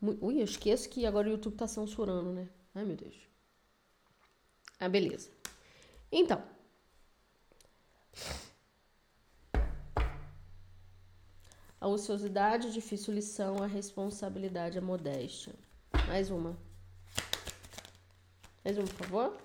Ui, 0.01 0.41
eu 0.41 0.45
esqueço 0.45 0.89
que 0.89 1.05
agora 1.05 1.27
o 1.27 1.33
YouTube 1.33 1.57
tá 1.57 1.67
censurando, 1.67 2.33
né? 2.33 2.49
Ai, 2.75 2.85
meu 2.85 2.95
Deus. 2.95 3.17
A 4.79 4.89
beleza. 4.89 5.31
Então. 6.13 6.41
A 11.89 11.91
ociosidade, 11.91 12.71
difícil 12.71 13.15
lição, 13.15 13.63
a 13.63 13.67
responsabilidade, 13.67 14.77
a 14.77 14.83
modéstia. 14.83 15.55
Mais 16.07 16.31
uma. 16.31 16.55
Mais 18.63 18.77
uma, 18.77 18.87
por 18.87 19.07
favor. 19.07 19.37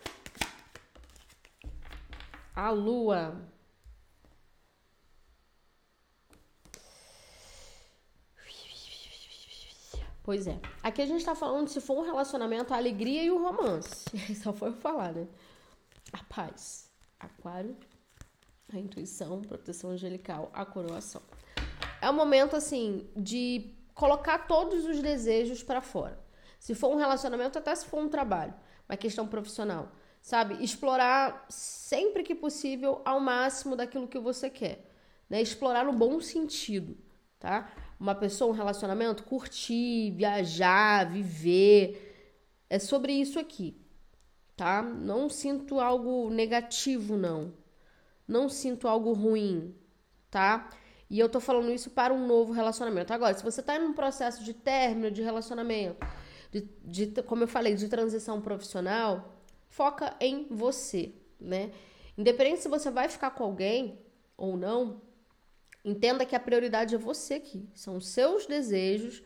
A 2.54 2.70
lua. 2.70 3.42
Pois 10.22 10.46
é. 10.46 10.60
Aqui 10.84 11.02
a 11.02 11.06
gente 11.06 11.24
tá 11.24 11.34
falando 11.34 11.70
se 11.70 11.80
for 11.80 11.98
um 11.98 12.06
relacionamento, 12.06 12.74
a 12.74 12.78
alegria 12.78 13.24
e 13.24 13.32
o 13.32 13.42
romance. 13.42 14.04
Só 14.44 14.52
foi 14.52 14.68
eu 14.68 14.74
falar, 14.74 15.14
né? 15.14 15.30
A 16.12 16.22
paz. 16.26 16.92
Aquário. 17.18 17.78
A 18.74 18.78
intuição, 18.78 19.42
proteção 19.42 19.92
angelical, 19.92 20.52
a 20.54 20.66
coroação 20.66 21.22
é 22.04 22.10
um 22.10 22.14
momento 22.14 22.56
assim 22.56 23.08
de 23.16 23.74
colocar 23.94 24.40
todos 24.40 24.86
os 24.86 25.02
desejos 25.02 25.64
para 25.64 25.82
fora. 25.82 26.20
Se 26.60 26.76
for 26.76 26.90
um 26.94 26.98
relacionamento, 26.98 27.58
até 27.58 27.74
se 27.74 27.86
for 27.86 28.00
um 28.00 28.10
trabalho, 28.10 28.54
uma 28.90 28.98
questão 28.98 29.26
profissional, 29.26 29.90
sabe? 30.22 30.62
Explorar 30.62 31.46
sempre 31.50 32.24
que 32.24 32.36
possível 32.36 33.02
ao 33.06 33.22
máximo 33.22 33.76
daquilo 33.76 34.08
que 34.08 34.20
você 34.20 34.50
quer, 34.50 34.86
né? 35.30 35.42
Explorar 35.42 35.86
no 35.86 35.94
bom 35.94 36.20
sentido, 36.20 36.98
tá? 37.40 37.72
Uma 37.98 38.14
pessoa, 38.14 38.52
um 38.52 38.56
relacionamento, 38.56 39.24
curtir, 39.24 40.12
viajar, 40.12 41.10
viver, 41.10 42.66
é 42.70 42.80
sobre 42.80 43.14
isso 43.14 43.40
aqui, 43.40 43.80
tá? 44.58 44.82
Não 44.82 45.30
sinto 45.30 45.80
algo 45.80 46.30
negativo, 46.30 47.16
não. 47.16 47.54
Não 48.28 48.50
sinto 48.50 48.90
algo 48.90 49.14
ruim, 49.14 49.74
tá? 50.30 50.70
E 51.10 51.20
eu 51.20 51.30
tô 51.30 51.40
falando 51.40 51.72
isso 51.72 51.90
para 51.90 52.14
um 52.14 52.26
novo 52.26 52.52
relacionamento. 52.54 53.14
Agora, 53.14 53.34
se 53.34 53.44
você 53.44 53.62
tá 53.62 53.76
em 53.76 53.84
um 53.84 53.94
processo 53.94 54.44
de 54.44 54.54
término 54.54 55.12
de 55.12 55.22
relacionamento, 55.22 56.06
de, 56.52 56.62
de, 56.84 57.22
como 57.24 57.44
eu 57.44 57.48
falei, 57.48 57.76
de 57.76 57.88
transição 57.88 58.42
profissional, 58.42 59.34
foca 59.70 60.16
em 60.20 60.48
você, 60.50 61.14
né? 61.40 61.72
Independente 62.18 62.62
se 62.62 62.70
você 62.70 62.92
vai 62.92 63.10
ficar 63.10 63.32
com 63.32 63.44
alguém 63.44 64.00
ou 64.38 64.56
não, 64.56 65.02
entenda 65.84 66.26
que 66.26 66.36
a 66.36 66.40
prioridade 66.40 66.96
é 66.96 66.98
você 66.98 67.36
aqui. 67.36 67.68
São 67.74 67.98
os 67.98 68.08
seus 68.08 68.46
desejos, 68.46 69.24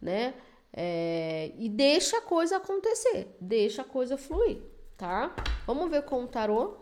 né? 0.00 0.34
É, 0.72 1.52
e 1.58 1.68
deixa 1.68 2.18
a 2.18 2.22
coisa 2.22 2.58
acontecer, 2.58 3.36
deixa 3.40 3.82
a 3.82 3.84
coisa 3.84 4.16
fluir, 4.16 4.62
tá? 4.96 5.34
Vamos 5.66 5.90
ver 5.90 6.02
com 6.02 6.22
o 6.22 6.28
tarô. 6.28 6.76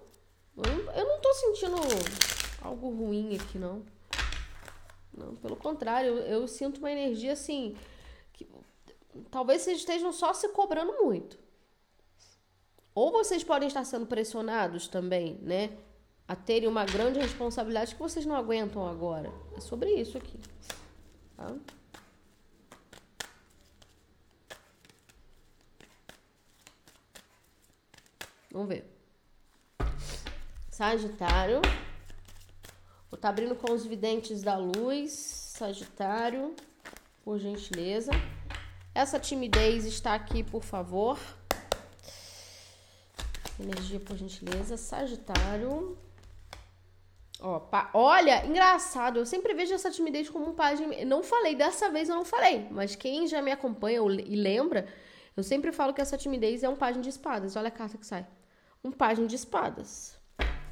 Eu 0.56 1.06
não 1.06 1.20
tô 1.20 1.32
sentindo 1.34 1.76
algo 2.60 2.90
ruim 2.90 3.36
aqui, 3.36 3.58
não. 3.58 3.82
Não, 5.18 5.34
pelo 5.36 5.56
contrário, 5.56 6.10
eu, 6.18 6.40
eu 6.40 6.48
sinto 6.48 6.78
uma 6.78 6.90
energia 6.90 7.32
assim. 7.32 7.76
Que, 8.32 8.46
talvez 9.30 9.62
vocês 9.62 9.78
estejam 9.78 10.12
só 10.12 10.32
se 10.32 10.48
cobrando 10.50 10.92
muito. 11.02 11.38
Ou 12.94 13.10
vocês 13.10 13.42
podem 13.44 13.68
estar 13.68 13.84
sendo 13.84 14.06
pressionados 14.06 14.88
também, 14.88 15.38
né? 15.42 15.76
A 16.26 16.36
terem 16.36 16.68
uma 16.68 16.84
grande 16.84 17.18
responsabilidade 17.18 17.94
que 17.94 18.00
vocês 18.00 18.26
não 18.26 18.36
aguentam 18.36 18.86
agora. 18.86 19.32
É 19.56 19.60
sobre 19.60 19.92
isso 19.92 20.16
aqui. 20.18 20.38
Tá? 21.36 21.54
Vamos 28.50 28.68
ver. 28.68 28.84
Sagitário. 30.70 31.60
Estar 33.12 33.18
tá 33.18 33.28
abrindo 33.30 33.54
com 33.54 33.72
os 33.72 33.84
videntes 33.84 34.42
da 34.42 34.56
luz. 34.56 35.12
Sagitário, 35.12 36.54
por 37.24 37.38
gentileza. 37.38 38.12
Essa 38.94 39.18
timidez 39.18 39.84
está 39.84 40.14
aqui, 40.14 40.42
por 40.42 40.62
favor. 40.62 41.18
Energia, 43.58 43.98
por 43.98 44.16
gentileza. 44.16 44.76
Sagitário. 44.76 45.96
Ó. 47.40 47.62
Olha, 47.94 48.44
engraçado, 48.44 49.18
eu 49.18 49.26
sempre 49.26 49.54
vejo 49.54 49.72
essa 49.72 49.90
timidez 49.90 50.28
como 50.28 50.50
um 50.50 50.54
pajem. 50.54 51.04
Não 51.04 51.22
falei, 51.22 51.54
dessa 51.54 51.88
vez 51.90 52.08
eu 52.08 52.16
não 52.16 52.24
falei, 52.24 52.66
mas 52.70 52.96
quem 52.96 53.28
já 53.28 53.40
me 53.40 53.52
acompanha 53.52 54.00
e 54.00 54.36
lembra, 54.36 54.88
eu 55.36 55.42
sempre 55.42 55.70
falo 55.70 55.94
que 55.94 56.00
essa 56.00 56.18
timidez 56.18 56.64
é 56.64 56.68
um 56.68 56.76
pajem 56.76 57.00
de 57.00 57.08
espadas. 57.08 57.54
Olha 57.54 57.68
a 57.68 57.70
carta 57.70 57.96
que 57.96 58.06
sai. 58.06 58.26
Um 58.82 58.90
pajem 58.90 59.26
de 59.26 59.36
espadas. 59.36 60.18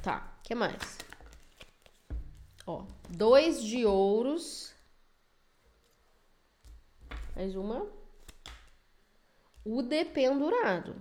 Tá, 0.01 0.37
que 0.43 0.53
mais? 0.53 1.06
Ó, 2.67 2.83
dois 3.09 3.63
de 3.63 3.85
ouros. 3.85 4.75
Mais 7.33 7.55
uma. 7.55 7.87
O 9.63 9.81
dependurado. 9.81 10.95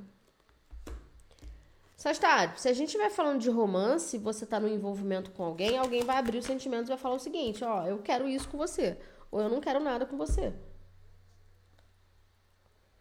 Sagitário, 1.96 2.56
se 2.56 2.68
a 2.68 2.72
gente 2.72 2.96
vai 2.96 3.10
falando 3.10 3.40
de 3.40 3.50
romance, 3.50 4.16
você 4.16 4.46
tá 4.46 4.60
no 4.60 4.68
envolvimento 4.68 5.32
com 5.32 5.42
alguém, 5.42 5.76
alguém 5.76 6.04
vai 6.04 6.18
abrir 6.18 6.38
os 6.38 6.44
sentimentos 6.44 6.88
e 6.88 6.92
vai 6.92 6.98
falar 6.98 7.16
o 7.16 7.18
seguinte, 7.18 7.64
ó, 7.64 7.84
eu 7.84 7.98
quero 7.98 8.28
isso 8.28 8.48
com 8.48 8.56
você, 8.56 8.96
ou 9.30 9.40
eu 9.40 9.48
não 9.48 9.60
quero 9.60 9.80
nada 9.80 10.06
com 10.06 10.16
você. 10.16 10.54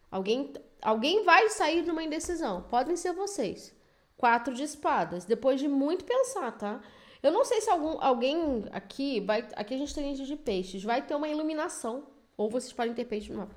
Alguém, 0.10 0.54
alguém 0.82 1.24
vai 1.24 1.50
sair 1.50 1.84
de 1.84 1.92
uma 1.92 2.04
indecisão, 2.04 2.64
podem 2.64 2.96
ser 2.96 3.14
vocês. 3.14 3.76
Quatro 4.18 4.56
de 4.56 4.64
espadas, 4.64 5.26
depois 5.26 5.60
de 5.60 5.68
muito 5.68 6.06
pensar, 6.06 6.52
tá? 6.54 6.82
Eu 7.26 7.32
não 7.32 7.44
sei 7.44 7.60
se 7.60 7.72
algum, 7.72 8.00
alguém 8.00 8.66
aqui 8.72 9.20
vai. 9.20 9.40
Aqui 9.56 9.74
a 9.74 9.78
gente 9.80 9.96
tem 9.96 10.16
gente 10.16 10.28
de 10.28 10.36
peixes, 10.36 10.84
vai 10.84 11.02
ter 11.02 11.16
uma 11.16 11.28
iluminação. 11.28 12.06
Ou 12.38 12.52
vocês 12.52 12.72
podem 12.72 12.94
ter 12.94 13.06
peixes 13.06 13.36
não. 13.36 13.50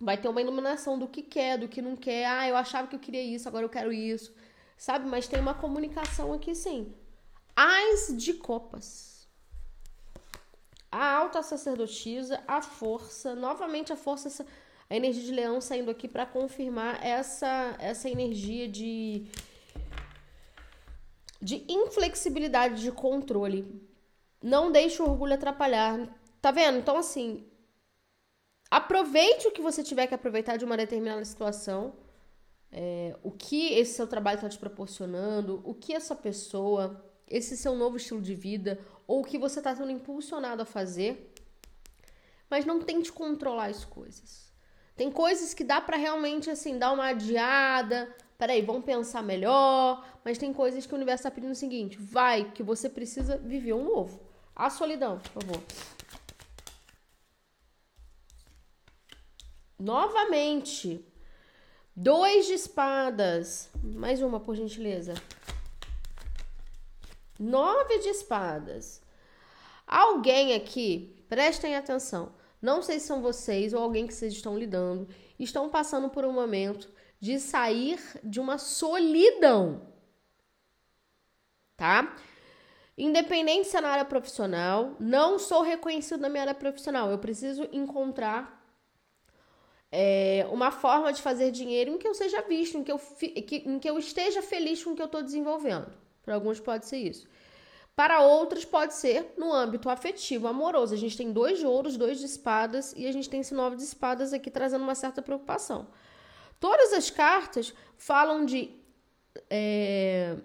Vai 0.00 0.16
ter 0.16 0.28
uma 0.28 0.40
iluminação 0.40 0.96
do 0.96 1.08
que 1.08 1.22
quer, 1.22 1.58
do 1.58 1.66
que 1.66 1.82
não 1.82 1.96
quer. 1.96 2.24
Ah, 2.24 2.48
eu 2.48 2.56
achava 2.56 2.86
que 2.86 2.94
eu 2.94 3.00
queria 3.00 3.20
isso, 3.20 3.48
agora 3.48 3.64
eu 3.64 3.68
quero 3.68 3.92
isso. 3.92 4.32
Sabe? 4.76 5.08
Mas 5.08 5.26
tem 5.26 5.40
uma 5.40 5.54
comunicação 5.54 6.32
aqui 6.32 6.54
sim. 6.54 6.94
As 7.56 8.16
de 8.16 8.34
copas. 8.34 9.26
A 10.88 11.16
alta 11.16 11.42
sacerdotisa, 11.42 12.44
a 12.46 12.62
força, 12.62 13.34
novamente 13.34 13.92
a 13.92 13.96
força, 13.96 14.46
a 14.88 14.94
energia 14.94 15.24
de 15.24 15.32
leão 15.32 15.60
saindo 15.60 15.90
aqui 15.90 16.06
para 16.06 16.26
confirmar 16.26 17.04
essa, 17.04 17.74
essa 17.80 18.08
energia 18.08 18.68
de, 18.68 19.26
de 21.42 21.64
inflexibilidade 21.68 22.80
de 22.80 22.92
controle. 22.92 23.82
Não 24.42 24.72
deixe 24.72 25.02
o 25.02 25.06
orgulho 25.06 25.34
atrapalhar. 25.34 26.08
Tá 26.40 26.50
vendo? 26.50 26.78
Então, 26.78 26.96
assim, 26.96 27.44
Aproveite 28.72 29.46
o 29.46 29.50
que 29.50 29.60
você 29.60 29.82
tiver 29.82 30.06
que 30.06 30.14
aproveitar 30.14 30.56
de 30.56 30.64
uma 30.64 30.78
determinada 30.78 31.22
situação. 31.26 31.92
É, 32.72 33.14
o 33.22 33.30
que 33.30 33.74
esse 33.74 33.92
seu 33.92 34.06
trabalho 34.06 34.36
está 34.36 34.48
te 34.48 34.56
proporcionando, 34.56 35.60
o 35.62 35.74
que 35.74 35.92
essa 35.92 36.16
pessoa, 36.16 37.04
esse 37.28 37.54
seu 37.54 37.76
novo 37.76 37.98
estilo 37.98 38.22
de 38.22 38.34
vida, 38.34 38.80
ou 39.06 39.20
o 39.20 39.24
que 39.24 39.36
você 39.36 39.60
está 39.60 39.76
sendo 39.76 39.90
impulsionado 39.90 40.62
a 40.62 40.64
fazer. 40.64 41.34
Mas 42.48 42.64
não 42.64 42.80
tente 42.80 43.12
controlar 43.12 43.66
as 43.66 43.84
coisas. 43.84 44.50
Tem 44.96 45.12
coisas 45.12 45.52
que 45.52 45.64
dá 45.64 45.78
para 45.78 45.98
realmente 45.98 46.48
assim 46.48 46.78
dar 46.78 46.92
uma 46.92 47.08
adiada. 47.08 48.10
Peraí, 48.42 48.60
vamos 48.60 48.84
pensar 48.84 49.22
melhor. 49.22 50.04
Mas 50.24 50.36
tem 50.36 50.52
coisas 50.52 50.84
que 50.84 50.92
o 50.92 50.96
universo 50.96 51.20
está 51.20 51.30
pedindo 51.30 51.52
o 51.52 51.54
seguinte: 51.54 51.96
vai, 51.96 52.50
que 52.50 52.60
você 52.60 52.88
precisa 52.88 53.36
viver 53.36 53.72
um 53.72 53.84
novo. 53.84 54.20
A 54.56 54.68
solidão, 54.68 55.20
por 55.20 55.44
favor. 55.44 55.62
Novamente. 59.78 61.06
Dois 61.94 62.46
de 62.46 62.54
espadas. 62.54 63.70
Mais 63.80 64.20
uma, 64.20 64.40
por 64.40 64.56
gentileza. 64.56 65.14
Nove 67.38 68.00
de 68.00 68.08
espadas. 68.08 69.00
Alguém 69.86 70.56
aqui, 70.56 71.24
prestem 71.28 71.76
atenção. 71.76 72.32
Não 72.60 72.82
sei 72.82 72.98
se 72.98 73.06
são 73.06 73.22
vocês 73.22 73.72
ou 73.72 73.80
alguém 73.80 74.04
que 74.04 74.12
vocês 74.12 74.32
estão 74.32 74.58
lidando, 74.58 75.06
estão 75.38 75.68
passando 75.68 76.08
por 76.08 76.24
um 76.24 76.32
momento 76.32 76.90
de 77.22 77.38
sair 77.38 78.00
de 78.24 78.40
uma 78.40 78.58
solidão. 78.58 79.82
Tá? 81.76 82.16
Independente 82.98 83.72
na 83.80 83.90
área 83.90 84.04
profissional, 84.04 84.96
não 84.98 85.38
sou 85.38 85.62
reconhecido 85.62 86.20
na 86.20 86.28
minha 86.28 86.42
área 86.42 86.54
profissional. 86.54 87.12
Eu 87.12 87.18
preciso 87.18 87.68
encontrar 87.70 88.60
é, 89.92 90.44
uma 90.50 90.72
forma 90.72 91.12
de 91.12 91.22
fazer 91.22 91.52
dinheiro 91.52 91.92
em 91.92 91.98
que 91.98 92.08
eu 92.08 92.12
seja 92.12 92.42
visto, 92.42 92.76
em 92.76 92.82
que 92.82 92.90
eu, 92.90 92.98
que, 92.98 93.62
em 93.66 93.78
que 93.78 93.88
eu 93.88 94.00
esteja 94.00 94.42
feliz 94.42 94.82
com 94.82 94.90
o 94.90 94.96
que 94.96 95.02
eu 95.02 95.06
estou 95.06 95.22
desenvolvendo. 95.22 95.92
Para 96.24 96.34
alguns 96.34 96.58
pode 96.58 96.86
ser 96.86 96.98
isso. 96.98 97.28
Para 97.94 98.20
outros 98.22 98.64
pode 98.64 98.94
ser 98.94 99.32
no 99.38 99.52
âmbito 99.52 99.88
afetivo, 99.88 100.48
amoroso. 100.48 100.92
A 100.92 100.98
gente 100.98 101.16
tem 101.16 101.30
dois 101.30 101.60
de 101.60 101.66
ouros, 101.66 101.96
dois 101.96 102.18
de 102.18 102.26
espadas 102.26 102.92
e 102.96 103.06
a 103.06 103.12
gente 103.12 103.30
tem 103.30 103.42
esse 103.42 103.54
nove 103.54 103.76
de 103.76 103.84
espadas 103.84 104.32
aqui 104.32 104.50
trazendo 104.50 104.82
uma 104.82 104.96
certa 104.96 105.22
preocupação. 105.22 105.86
Todas 106.62 106.92
as 106.92 107.10
cartas 107.10 107.74
falam 107.96 108.44
de, 108.44 108.70
é, 109.50 110.36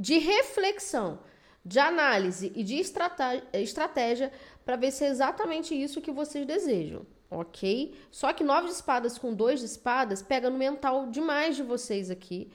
de 0.00 0.16
reflexão, 0.16 1.18
de 1.62 1.78
análise 1.78 2.50
e 2.56 2.64
de 2.64 2.76
estratégia 2.78 4.32
para 4.64 4.76
ver 4.76 4.90
se 4.90 5.04
é 5.04 5.08
exatamente 5.08 5.74
isso 5.74 6.00
que 6.00 6.10
vocês 6.10 6.46
desejam 6.46 7.04
ok? 7.30 7.94
Só 8.10 8.32
que 8.32 8.44
nove 8.44 8.68
de 8.68 8.72
espadas 8.72 9.18
com 9.18 9.34
dois 9.34 9.60
de 9.60 9.66
espadas 9.66 10.22
pega 10.22 10.48
no 10.48 10.56
mental 10.56 11.08
demais 11.08 11.56
de 11.56 11.62
vocês 11.62 12.10
aqui. 12.10 12.50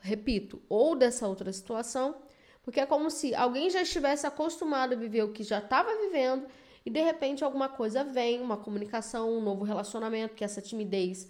Repito, 0.00 0.60
ou 0.68 0.96
dessa 0.96 1.28
outra 1.28 1.52
situação, 1.52 2.16
porque 2.64 2.80
é 2.80 2.86
como 2.86 3.10
se 3.10 3.32
alguém 3.32 3.70
já 3.70 3.82
estivesse 3.82 4.26
acostumado 4.26 4.94
a 4.94 4.96
viver 4.96 5.22
o 5.22 5.32
que 5.32 5.44
já 5.44 5.58
estava 5.58 5.94
vivendo 6.02 6.46
e 6.84 6.90
de 6.90 7.00
repente 7.00 7.44
alguma 7.44 7.68
coisa 7.68 8.02
vem, 8.02 8.40
uma 8.40 8.56
comunicação, 8.56 9.30
um 9.30 9.40
novo 9.40 9.64
relacionamento, 9.64 10.34
que 10.34 10.42
essa 10.42 10.60
timidez 10.60 11.28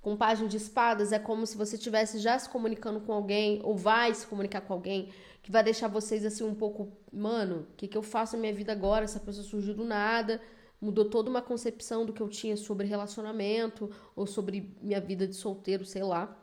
com 0.00 0.16
página 0.16 0.48
de 0.48 0.56
espadas 0.56 1.12
é 1.12 1.18
como 1.18 1.46
se 1.46 1.56
você 1.56 1.76
estivesse 1.76 2.18
já 2.18 2.38
se 2.38 2.48
comunicando 2.48 3.00
com 3.00 3.12
alguém 3.12 3.60
ou 3.62 3.76
vai 3.76 4.14
se 4.14 4.26
comunicar 4.26 4.62
com 4.62 4.72
alguém 4.72 5.10
que 5.42 5.50
vai 5.50 5.62
deixar 5.62 5.88
vocês 5.88 6.24
assim 6.24 6.44
um 6.44 6.54
pouco, 6.54 6.92
mano, 7.12 7.66
o 7.72 7.76
que, 7.76 7.88
que 7.88 7.96
eu 7.96 8.02
faço 8.02 8.36
na 8.36 8.40
minha 8.40 8.54
vida 8.54 8.72
agora? 8.72 9.04
Essa 9.04 9.20
pessoa 9.20 9.44
surgiu 9.44 9.74
do 9.74 9.84
nada 9.84 10.40
mudou 10.80 11.04
toda 11.04 11.28
uma 11.28 11.42
concepção 11.42 12.06
do 12.06 12.12
que 12.12 12.22
eu 12.22 12.28
tinha 12.28 12.56
sobre 12.56 12.86
relacionamento 12.86 13.90
ou 14.16 14.26
sobre 14.26 14.74
minha 14.80 15.00
vida 15.00 15.26
de 15.26 15.34
solteiro, 15.34 15.84
sei 15.84 16.02
lá. 16.02 16.36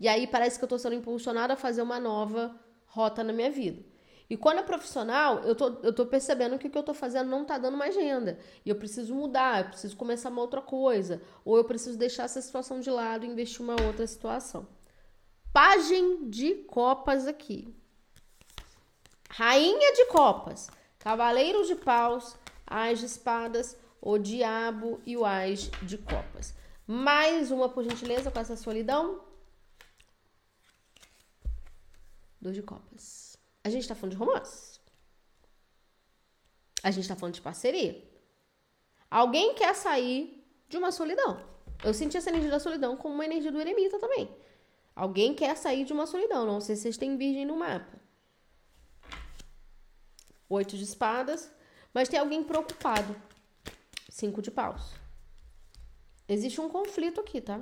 E 0.00 0.08
aí 0.08 0.26
parece 0.26 0.58
que 0.58 0.64
eu 0.64 0.68
tô 0.68 0.78
sendo 0.78 0.94
impulsionada 0.94 1.54
a 1.54 1.56
fazer 1.56 1.82
uma 1.82 2.00
nova 2.00 2.58
rota 2.86 3.22
na 3.22 3.32
minha 3.32 3.50
vida. 3.50 3.84
E 4.28 4.36
quando 4.36 4.58
é 4.58 4.62
profissional, 4.62 5.38
eu 5.40 5.54
tô, 5.54 5.68
eu 5.82 5.92
tô 5.92 6.06
percebendo 6.06 6.58
que 6.58 6.66
o 6.66 6.70
que 6.70 6.76
eu 6.76 6.82
tô 6.82 6.92
fazendo 6.92 7.28
não 7.28 7.44
tá 7.44 7.58
dando 7.58 7.76
mais 7.76 7.94
renda. 7.94 8.38
E 8.64 8.68
eu 8.68 8.76
preciso 8.76 9.14
mudar, 9.14 9.60
eu 9.60 9.68
preciso 9.70 9.96
começar 9.96 10.30
uma 10.30 10.42
outra 10.42 10.60
coisa. 10.60 11.22
Ou 11.44 11.56
eu 11.56 11.64
preciso 11.64 11.96
deixar 11.96 12.24
essa 12.24 12.40
situação 12.40 12.80
de 12.80 12.90
lado 12.90 13.24
e 13.24 13.28
investir 13.28 13.62
uma 13.62 13.80
outra 13.82 14.06
situação. 14.06 14.66
Pagem 15.52 16.28
de 16.28 16.54
copas 16.64 17.26
aqui. 17.26 17.72
Rainha 19.30 19.92
de 19.92 20.06
copas. 20.06 20.68
Cavaleiro 20.98 21.64
de 21.64 21.76
paus 21.76 22.36
as 22.66 22.98
de 22.98 23.06
espadas, 23.06 23.76
o 24.00 24.18
diabo 24.18 25.00
e 25.06 25.16
o 25.16 25.24
as 25.24 25.70
de 25.82 25.96
copas. 25.96 26.52
Mais 26.86 27.50
uma, 27.50 27.68
por 27.68 27.84
gentileza, 27.84 28.30
com 28.30 28.40
essa 28.40 28.56
solidão. 28.56 29.20
Dois 32.40 32.56
de 32.56 32.62
copas. 32.62 33.25
A 33.66 33.68
gente 33.68 33.88
tá 33.88 33.96
falando 33.96 34.12
de 34.12 34.16
romance. 34.16 34.78
A 36.84 36.92
gente 36.92 37.08
tá 37.08 37.16
falando 37.16 37.34
de 37.34 37.40
parceria. 37.40 38.00
Alguém 39.10 39.56
quer 39.56 39.74
sair 39.74 40.46
de 40.68 40.76
uma 40.76 40.92
solidão. 40.92 41.44
Eu 41.82 41.92
senti 41.92 42.16
essa 42.16 42.30
energia 42.30 42.52
da 42.52 42.60
solidão 42.60 42.96
como 42.96 43.16
uma 43.16 43.24
energia 43.24 43.50
do 43.50 43.60
eremita 43.60 43.98
também. 43.98 44.30
Alguém 44.94 45.34
quer 45.34 45.56
sair 45.56 45.84
de 45.84 45.92
uma 45.92 46.06
solidão. 46.06 46.46
Não 46.46 46.60
sei 46.60 46.76
se 46.76 46.82
vocês 46.82 46.96
têm 46.96 47.16
virgem 47.16 47.44
no 47.44 47.56
mapa. 47.56 48.00
Oito 50.48 50.76
de 50.76 50.84
espadas. 50.84 51.50
Mas 51.92 52.08
tem 52.08 52.20
alguém 52.20 52.44
preocupado. 52.44 53.20
Cinco 54.08 54.40
de 54.40 54.52
paus. 54.52 54.94
Existe 56.28 56.60
um 56.60 56.68
conflito 56.68 57.20
aqui, 57.20 57.40
tá? 57.40 57.60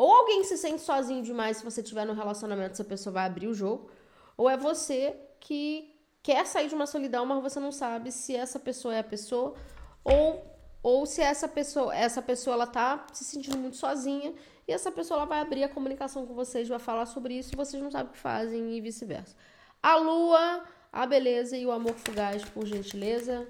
Ou 0.00 0.10
alguém 0.10 0.42
se 0.44 0.56
sente 0.56 0.80
sozinho 0.80 1.22
demais 1.22 1.58
se 1.58 1.64
você 1.64 1.82
tiver 1.82 2.06
no 2.06 2.14
relacionamento, 2.14 2.72
essa 2.72 2.82
pessoa 2.82 3.12
vai 3.12 3.26
abrir 3.26 3.48
o 3.48 3.52
jogo. 3.52 3.90
Ou 4.34 4.48
é 4.48 4.56
você 4.56 5.14
que 5.38 5.94
quer 6.22 6.46
sair 6.46 6.68
de 6.68 6.74
uma 6.74 6.86
solidão, 6.86 7.26
mas 7.26 7.42
você 7.42 7.60
não 7.60 7.70
sabe 7.70 8.10
se 8.10 8.34
essa 8.34 8.58
pessoa 8.58 8.94
é 8.94 9.00
a 9.00 9.04
pessoa. 9.04 9.54
Ou 10.02 10.42
ou 10.82 11.04
se 11.04 11.20
essa 11.20 11.46
pessoa, 11.46 11.94
essa 11.94 12.22
pessoa 12.22 12.54
ela 12.54 12.66
tá 12.66 13.06
se 13.12 13.24
sentindo 13.24 13.58
muito 13.58 13.76
sozinha 13.76 14.32
e 14.66 14.72
essa 14.72 14.90
pessoa 14.90 15.18
ela 15.18 15.26
vai 15.26 15.40
abrir 15.40 15.64
a 15.64 15.68
comunicação 15.68 16.26
com 16.26 16.32
vocês, 16.34 16.66
vai 16.66 16.78
falar 16.78 17.04
sobre 17.04 17.34
isso 17.34 17.52
e 17.52 17.56
vocês 17.56 17.82
não 17.82 17.90
sabem 17.90 18.08
o 18.08 18.14
que 18.14 18.18
fazem 18.18 18.74
e 18.74 18.80
vice-versa. 18.80 19.36
A 19.82 19.96
lua, 19.96 20.64
a 20.90 21.04
beleza 21.04 21.58
e 21.58 21.66
o 21.66 21.72
amor 21.72 21.92
fugaz, 21.96 22.42
por 22.42 22.64
gentileza. 22.64 23.46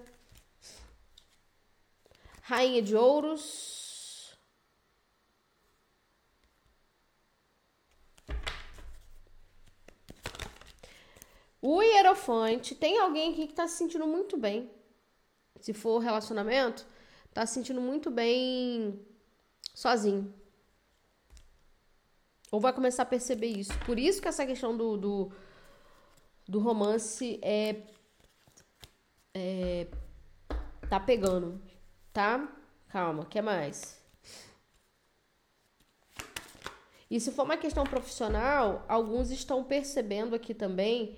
Rainha 2.43 2.83
de 2.83 2.97
ouros. 2.97 3.80
O 11.63 11.83
hierofante. 11.83 12.75
Tem 12.75 12.99
alguém 12.99 13.33
aqui 13.33 13.47
que 13.47 13.55
tá 13.55 13.69
se 13.69 13.77
sentindo 13.77 14.07
muito 14.07 14.37
bem. 14.37 14.71
Se 15.61 15.75
for 15.75 15.99
relacionamento, 15.99 16.87
tá 17.35 17.45
se 17.45 17.55
sentindo 17.55 17.81
muito 17.81 18.11
bem 18.11 18.99
sozinho. 19.75 20.33
Ou 22.51 22.61
vai 22.61 22.73
começar 22.73 23.03
a 23.03 23.07
perceber 23.07 23.49
isso. 23.49 23.79
Por 23.87 23.99
isso 23.99 24.21
que 24.21 24.29
essa 24.29 24.45
questão 24.45 24.77
do, 24.77 24.97
do, 24.97 25.33
do 26.49 26.59
romance 26.59 27.39
é, 27.43 27.83
é. 29.35 29.87
Tá 30.89 30.99
pegando, 30.99 31.63
tá? 32.13 32.53
Calma, 32.89 33.25
quer 33.25 33.43
mais? 33.43 34.01
E 37.09 37.21
se 37.21 37.31
for 37.31 37.45
uma 37.45 37.57
questão 37.57 37.85
profissional, 37.85 38.85
alguns 38.89 39.31
estão 39.31 39.63
percebendo 39.63 40.35
aqui 40.35 40.53
também 40.53 41.17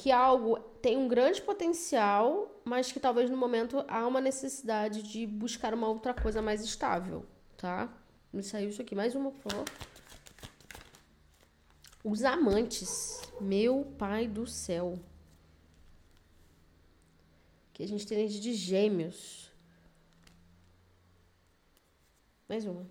que 0.00 0.10
algo 0.10 0.58
tem 0.80 0.96
um 0.96 1.06
grande 1.06 1.42
potencial, 1.42 2.50
mas 2.64 2.90
que 2.90 2.98
talvez 2.98 3.28
no 3.28 3.36
momento 3.36 3.84
há 3.86 4.06
uma 4.06 4.18
necessidade 4.18 5.02
de 5.02 5.26
buscar 5.26 5.74
uma 5.74 5.88
outra 5.88 6.14
coisa 6.14 6.40
mais 6.40 6.64
estável, 6.64 7.26
tá? 7.54 7.86
Me 8.32 8.42
saiu 8.42 8.70
isso 8.70 8.80
aqui, 8.80 8.94
mais 8.94 9.14
uma, 9.14 9.30
por 9.30 9.52
favor. 9.52 9.64
Os 12.02 12.24
amantes. 12.24 13.20
Meu 13.42 13.84
pai 13.98 14.26
do 14.26 14.46
céu. 14.46 14.98
Que 17.74 17.82
a 17.82 17.86
gente 17.86 18.06
tem 18.06 18.26
de 18.26 18.54
gêmeos. 18.54 19.52
Mais 22.48 22.64
uma. 22.64 22.86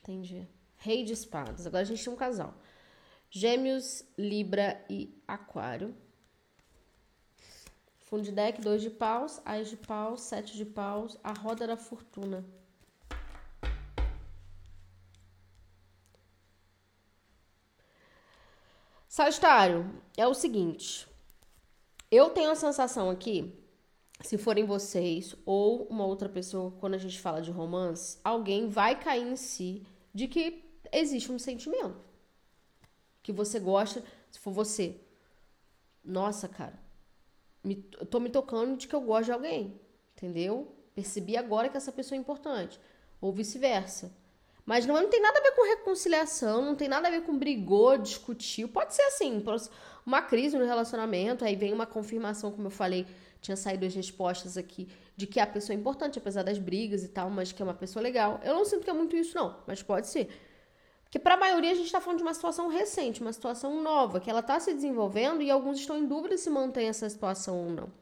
Entendi. 0.00 0.48
Rei 0.76 1.04
de 1.04 1.12
espadas. 1.12 1.68
Agora 1.68 1.82
a 1.82 1.86
gente 1.86 2.02
tem 2.02 2.12
um 2.12 2.16
casal. 2.16 2.52
Gêmeos, 3.34 4.04
Libra 4.18 4.84
e 4.90 5.18
Aquário. 5.26 5.96
Fundo 8.00 8.24
de 8.24 8.30
deck, 8.30 8.60
dois 8.60 8.82
de 8.82 8.90
paus, 8.90 9.40
ais 9.42 9.70
de 9.70 9.76
paus, 9.78 10.20
sete 10.20 10.54
de 10.54 10.66
paus, 10.66 11.16
a 11.24 11.32
roda 11.32 11.66
da 11.66 11.74
fortuna. 11.74 12.44
Sagitário, 19.08 19.90
é 20.14 20.26
o 20.26 20.34
seguinte. 20.34 21.08
Eu 22.10 22.28
tenho 22.28 22.50
a 22.50 22.54
sensação 22.54 23.08
aqui, 23.08 23.58
se 24.20 24.36
forem 24.36 24.66
vocês 24.66 25.34
ou 25.46 25.84
uma 25.86 26.04
outra 26.04 26.28
pessoa, 26.28 26.70
quando 26.72 26.94
a 26.94 26.98
gente 26.98 27.18
fala 27.18 27.40
de 27.40 27.50
romance, 27.50 28.18
alguém 28.22 28.68
vai 28.68 29.00
cair 29.00 29.26
em 29.26 29.36
si 29.36 29.86
de 30.12 30.28
que 30.28 30.62
existe 30.92 31.32
um 31.32 31.38
sentimento. 31.38 32.11
Que 33.22 33.32
você 33.32 33.58
gosta, 33.60 34.02
se 34.30 34.38
for 34.38 34.52
você. 34.52 35.00
Nossa, 36.04 36.48
cara, 36.48 36.78
me, 37.62 37.88
eu 37.98 38.06
tô 38.06 38.18
me 38.18 38.28
tocando 38.28 38.76
de 38.76 38.88
que 38.88 38.94
eu 38.94 39.00
gosto 39.00 39.26
de 39.26 39.32
alguém, 39.32 39.80
entendeu? 40.16 40.74
Percebi 40.94 41.36
agora 41.36 41.68
que 41.68 41.76
essa 41.76 41.92
pessoa 41.92 42.16
é 42.16 42.20
importante. 42.20 42.80
Ou 43.20 43.32
vice-versa. 43.32 44.12
Mas 44.64 44.86
não, 44.86 44.94
não 44.94 45.08
tem 45.08 45.20
nada 45.20 45.38
a 45.38 45.42
ver 45.42 45.52
com 45.52 45.68
reconciliação, 45.68 46.62
não 46.62 46.74
tem 46.76 46.88
nada 46.88 47.08
a 47.08 47.10
ver 47.10 47.22
com 47.22 47.36
brigou, 47.36 47.98
discutiu. 47.98 48.68
Pode 48.68 48.94
ser 48.94 49.02
assim, 49.02 49.42
uma 50.06 50.22
crise 50.22 50.56
no 50.56 50.64
relacionamento, 50.64 51.44
aí 51.44 51.56
vem 51.56 51.72
uma 51.72 51.86
confirmação, 51.86 52.52
como 52.52 52.68
eu 52.68 52.70
falei, 52.70 53.06
tinha 53.40 53.56
saído 53.56 53.84
as 53.84 53.94
respostas 53.94 54.56
aqui, 54.56 54.88
de 55.16 55.26
que 55.26 55.40
a 55.40 55.46
pessoa 55.46 55.74
é 55.74 55.78
importante, 55.78 56.18
apesar 56.18 56.44
das 56.44 56.58
brigas 56.58 57.02
e 57.02 57.08
tal, 57.08 57.28
mas 57.28 57.50
que 57.50 57.60
é 57.60 57.64
uma 57.64 57.74
pessoa 57.74 58.02
legal. 58.02 58.40
Eu 58.44 58.54
não 58.54 58.64
sinto 58.64 58.84
que 58.84 58.90
é 58.90 58.92
muito 58.92 59.16
isso, 59.16 59.36
não, 59.36 59.56
mas 59.66 59.82
pode 59.82 60.06
ser. 60.06 60.28
Porque 61.12 61.18
para 61.22 61.34
a 61.34 61.36
maioria 61.36 61.72
a 61.72 61.74
gente 61.74 61.84
está 61.84 62.00
falando 62.00 62.20
de 62.20 62.22
uma 62.22 62.32
situação 62.32 62.68
recente, 62.68 63.20
uma 63.20 63.34
situação 63.34 63.82
nova, 63.82 64.18
que 64.18 64.30
ela 64.30 64.40
está 64.40 64.58
se 64.58 64.72
desenvolvendo 64.72 65.42
e 65.42 65.50
alguns 65.50 65.78
estão 65.78 65.98
em 65.98 66.06
dúvida 66.06 66.38
se 66.38 66.48
mantém 66.48 66.88
essa 66.88 67.06
situação 67.06 67.66
ou 67.66 67.70
não. 67.70 67.92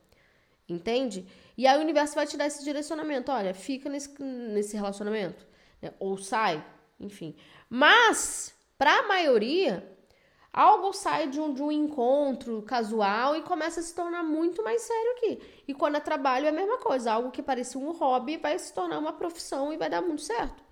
Entende? 0.68 1.26
E 1.58 1.66
aí 1.66 1.76
o 1.76 1.80
universo 1.80 2.14
vai 2.14 2.24
te 2.24 2.36
dar 2.36 2.46
esse 2.46 2.62
direcionamento. 2.62 3.32
Olha, 3.32 3.52
fica 3.52 3.90
nesse, 3.90 4.22
nesse 4.22 4.76
relacionamento 4.76 5.44
né? 5.82 5.92
ou 5.98 6.16
sai, 6.18 6.64
enfim. 7.00 7.34
Mas, 7.68 8.54
para 8.78 9.00
a 9.00 9.08
maioria, 9.08 9.84
algo 10.52 10.92
sai 10.92 11.26
de 11.26 11.40
um, 11.40 11.52
de 11.52 11.64
um 11.64 11.72
encontro 11.72 12.62
casual 12.62 13.34
e 13.34 13.42
começa 13.42 13.80
a 13.80 13.82
se 13.82 13.92
tornar 13.92 14.22
muito 14.22 14.62
mais 14.62 14.82
sério 14.82 15.10
aqui. 15.16 15.42
E 15.66 15.74
quando 15.74 15.96
é 15.96 16.00
trabalho, 16.00 16.46
é 16.46 16.50
a 16.50 16.52
mesma 16.52 16.78
coisa. 16.78 17.10
Algo 17.10 17.32
que 17.32 17.42
parecia 17.42 17.80
um 17.80 17.90
hobby 17.90 18.36
vai 18.36 18.56
se 18.56 18.72
tornar 18.72 19.00
uma 19.00 19.12
profissão 19.12 19.72
e 19.72 19.76
vai 19.76 19.90
dar 19.90 20.00
muito 20.00 20.22
certo. 20.22 20.69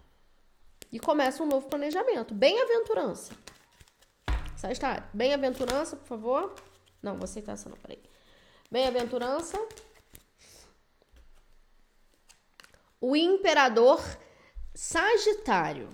E 0.90 0.98
começa 0.98 1.42
um 1.42 1.46
novo 1.46 1.68
planejamento. 1.68 2.34
Bem-aventurança. 2.34 3.34
Sagitário, 4.56 5.04
bem-aventurança, 5.12 5.96
por 5.96 6.06
favor. 6.06 6.54
Não, 7.02 7.16
você 7.16 7.40
tá 7.40 7.52
essa 7.52 7.68
não, 7.68 7.76
peraí. 7.76 8.02
Bem-aventurança. 8.70 9.58
O 13.00 13.14
imperador 13.14 14.00
Sagitário. 14.74 15.88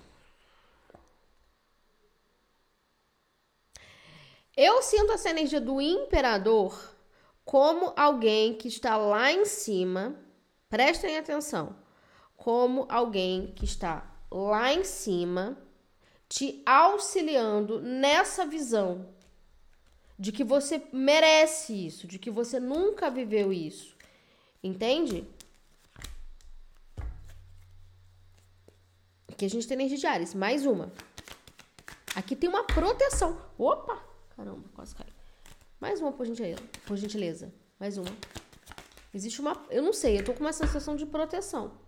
Eu 4.55 4.83
sinto 4.83 5.13
essa 5.13 5.31
energia 5.31 5.61
do 5.61 5.81
imperador 5.81 6.95
como 7.45 7.93
alguém 7.97 8.55
que 8.55 8.69
está 8.69 8.97
lá 8.97 9.33
em 9.33 9.45
cima. 9.47 10.15
Prestem 10.69 11.17
atenção. 11.17 11.75
Como 12.37 12.87
alguém 12.91 13.53
que 13.55 13.65
está 13.65 14.14
lá 14.37 14.73
em 14.73 14.83
cima, 14.83 15.57
te 16.29 16.61
auxiliando 16.67 17.81
nessa 17.81 18.45
visão 18.45 19.09
de 20.19 20.33
que 20.33 20.43
você 20.43 20.83
merece 20.93 21.87
isso, 21.87 22.09
de 22.09 22.19
que 22.19 22.33
você 22.33 22.59
nunca 22.59 23.09
viveu 23.09 23.53
isso. 23.53 23.97
Entende? 24.61 25.25
Aqui 29.31 29.45
a 29.45 29.49
gente 29.49 29.69
tem 29.69 29.77
energia 29.77 29.99
de 29.99 30.07
Ares. 30.07 30.35
Mais 30.35 30.67
uma. 30.67 30.93
Aqui 32.17 32.35
tem 32.35 32.49
uma 32.49 32.65
proteção. 32.65 33.41
Opa! 33.57 34.03
Caramba, 34.37 34.69
quase 34.75 34.97
caiu. 34.97 35.13
Mais 35.81 36.01
uma, 36.01 36.11
por 36.11 36.27
gentileza. 36.27 36.63
Por 36.87 36.97
gentileza. 36.97 37.53
Mais 37.79 37.99
uma. 37.99 38.11
Existe 39.13 39.41
uma... 39.41 39.65
Eu 39.71 39.83
não 39.83 39.93
sei, 39.93 40.19
eu 40.19 40.25
tô 40.25 40.33
com 40.33 40.41
uma 40.41 40.53
sensação 40.53 40.97
de 40.97 41.07
proteção. 41.07 41.84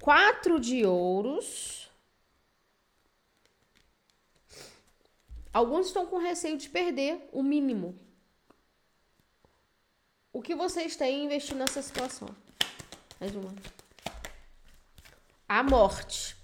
Quatro 0.00 0.60
de 0.60 0.84
ouros. 0.86 1.90
Alguns 5.52 5.86
estão 5.86 6.06
com 6.06 6.18
receio 6.18 6.56
de 6.56 6.68
perder 6.68 7.28
o 7.32 7.42
mínimo. 7.42 7.98
O 10.32 10.40
que 10.40 10.54
vocês 10.54 10.94
têm 10.96 11.24
investido 11.24 11.58
nessa 11.58 11.82
situação? 11.82 12.28
Mais 13.18 13.34
uma 13.34 13.52
a 15.48 15.62
morte. 15.62 16.36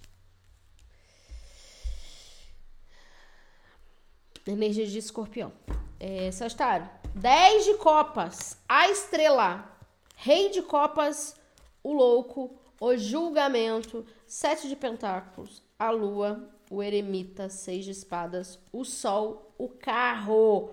Energia 4.46 4.86
de 4.86 4.98
escorpião. 4.98 5.52
É, 6.00 6.32
Sagitário. 6.32 6.88
10 7.14 7.64
de 7.66 7.74
copas. 7.74 8.56
A 8.68 8.88
estrela. 8.88 9.70
Rei 10.16 10.50
de 10.50 10.62
copas. 10.62 11.36
O 11.82 11.92
louco. 11.92 12.58
O 12.80 12.96
julgamento. 12.96 14.04
Sete 14.26 14.68
de 14.68 14.76
pentáculos. 14.76 15.62
A 15.78 15.90
lua. 15.90 16.50
O 16.70 16.82
eremita. 16.82 17.48
Seis 17.48 17.84
de 17.84 17.90
espadas. 17.90 18.58
O 18.72 18.84
sol. 18.84 19.54
O 19.58 19.68
carro. 19.68 20.70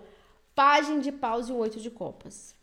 Página 0.56 1.00
de 1.00 1.12
paus 1.12 1.50
e 1.50 1.52
o 1.52 1.58
oito 1.58 1.80
de 1.80 1.90
copas. 1.90 2.56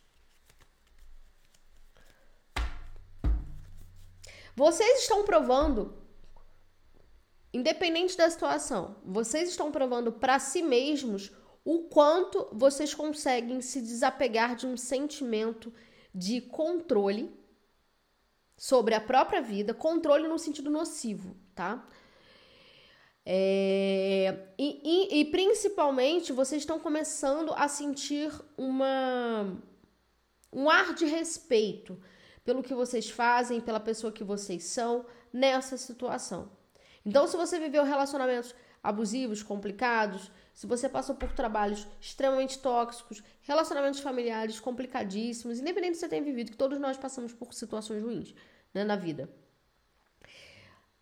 Vocês 4.58 5.02
estão 5.02 5.22
provando, 5.22 5.94
independente 7.54 8.16
da 8.16 8.28
situação, 8.28 8.96
vocês 9.04 9.50
estão 9.50 9.70
provando 9.70 10.10
para 10.10 10.40
si 10.40 10.62
mesmos 10.62 11.30
o 11.64 11.84
quanto 11.84 12.48
vocês 12.50 12.92
conseguem 12.92 13.60
se 13.60 13.80
desapegar 13.80 14.56
de 14.56 14.66
um 14.66 14.76
sentimento 14.76 15.72
de 16.12 16.40
controle 16.40 17.32
sobre 18.58 18.94
a 18.94 19.00
própria 19.00 19.40
vida, 19.40 19.72
controle 19.72 20.26
no 20.26 20.38
sentido 20.38 20.68
nocivo, 20.68 21.36
tá? 21.54 21.88
É, 23.24 24.48
e, 24.58 24.80
e, 24.82 25.20
e, 25.20 25.24
principalmente 25.26 26.32
vocês 26.32 26.62
estão 26.62 26.80
começando 26.80 27.52
a 27.54 27.68
sentir 27.68 28.32
uma 28.56 29.54
um 30.50 30.68
ar 30.70 30.94
de 30.94 31.04
respeito 31.04 32.00
pelo 32.42 32.62
que 32.62 32.74
vocês 32.74 33.10
fazem, 33.10 33.60
pela 33.60 33.78
pessoa 33.78 34.10
que 34.10 34.24
vocês 34.24 34.64
são 34.64 35.04
nessa 35.30 35.76
situação. 35.76 36.50
Então, 37.04 37.26
se 37.26 37.36
você 37.36 37.60
viveu 37.60 37.84
relacionamentos 37.84 38.54
abusivos, 38.88 39.42
complicados, 39.42 40.30
se 40.54 40.66
você 40.66 40.88
passou 40.88 41.14
por 41.14 41.32
trabalhos 41.32 41.86
extremamente 42.00 42.58
tóxicos, 42.58 43.22
relacionamentos 43.42 44.00
familiares 44.00 44.58
complicadíssimos, 44.58 45.58
independente 45.58 45.94
se 45.94 46.00
você 46.00 46.08
tem 46.08 46.22
vivido, 46.22 46.50
que 46.50 46.56
todos 46.56 46.78
nós 46.78 46.96
passamos 46.96 47.32
por 47.32 47.52
situações 47.52 48.02
ruins 48.02 48.34
né, 48.72 48.82
na 48.84 48.96
vida. 48.96 49.28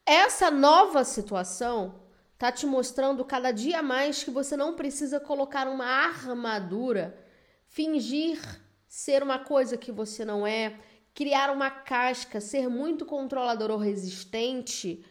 Essa 0.04 0.50
nova 0.50 1.04
situação 1.04 2.02
tá 2.36 2.52
te 2.52 2.66
mostrando 2.66 3.24
cada 3.24 3.50
dia 3.50 3.82
mais 3.82 4.22
que 4.22 4.30
você 4.30 4.56
não 4.56 4.74
precisa 4.74 5.18
colocar 5.18 5.66
uma 5.66 5.86
armadura, 5.86 7.18
fingir 7.66 8.38
ser 8.86 9.22
uma 9.22 9.38
coisa 9.38 9.76
que 9.76 9.90
você 9.90 10.24
não 10.24 10.46
é, 10.46 10.78
criar 11.14 11.50
uma 11.50 11.70
casca, 11.70 12.40
ser 12.40 12.68
muito 12.68 13.06
controlador 13.06 13.70
ou 13.70 13.78
resistente 13.78 15.04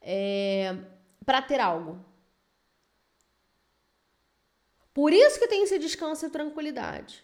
é, 0.00 0.76
para 1.26 1.42
ter 1.42 1.60
algo. 1.60 2.02
Por 4.94 5.12
isso 5.12 5.38
que 5.38 5.48
tem 5.48 5.64
esse 5.64 5.78
descanso 5.78 6.24
e 6.24 6.30
tranquilidade. 6.30 7.22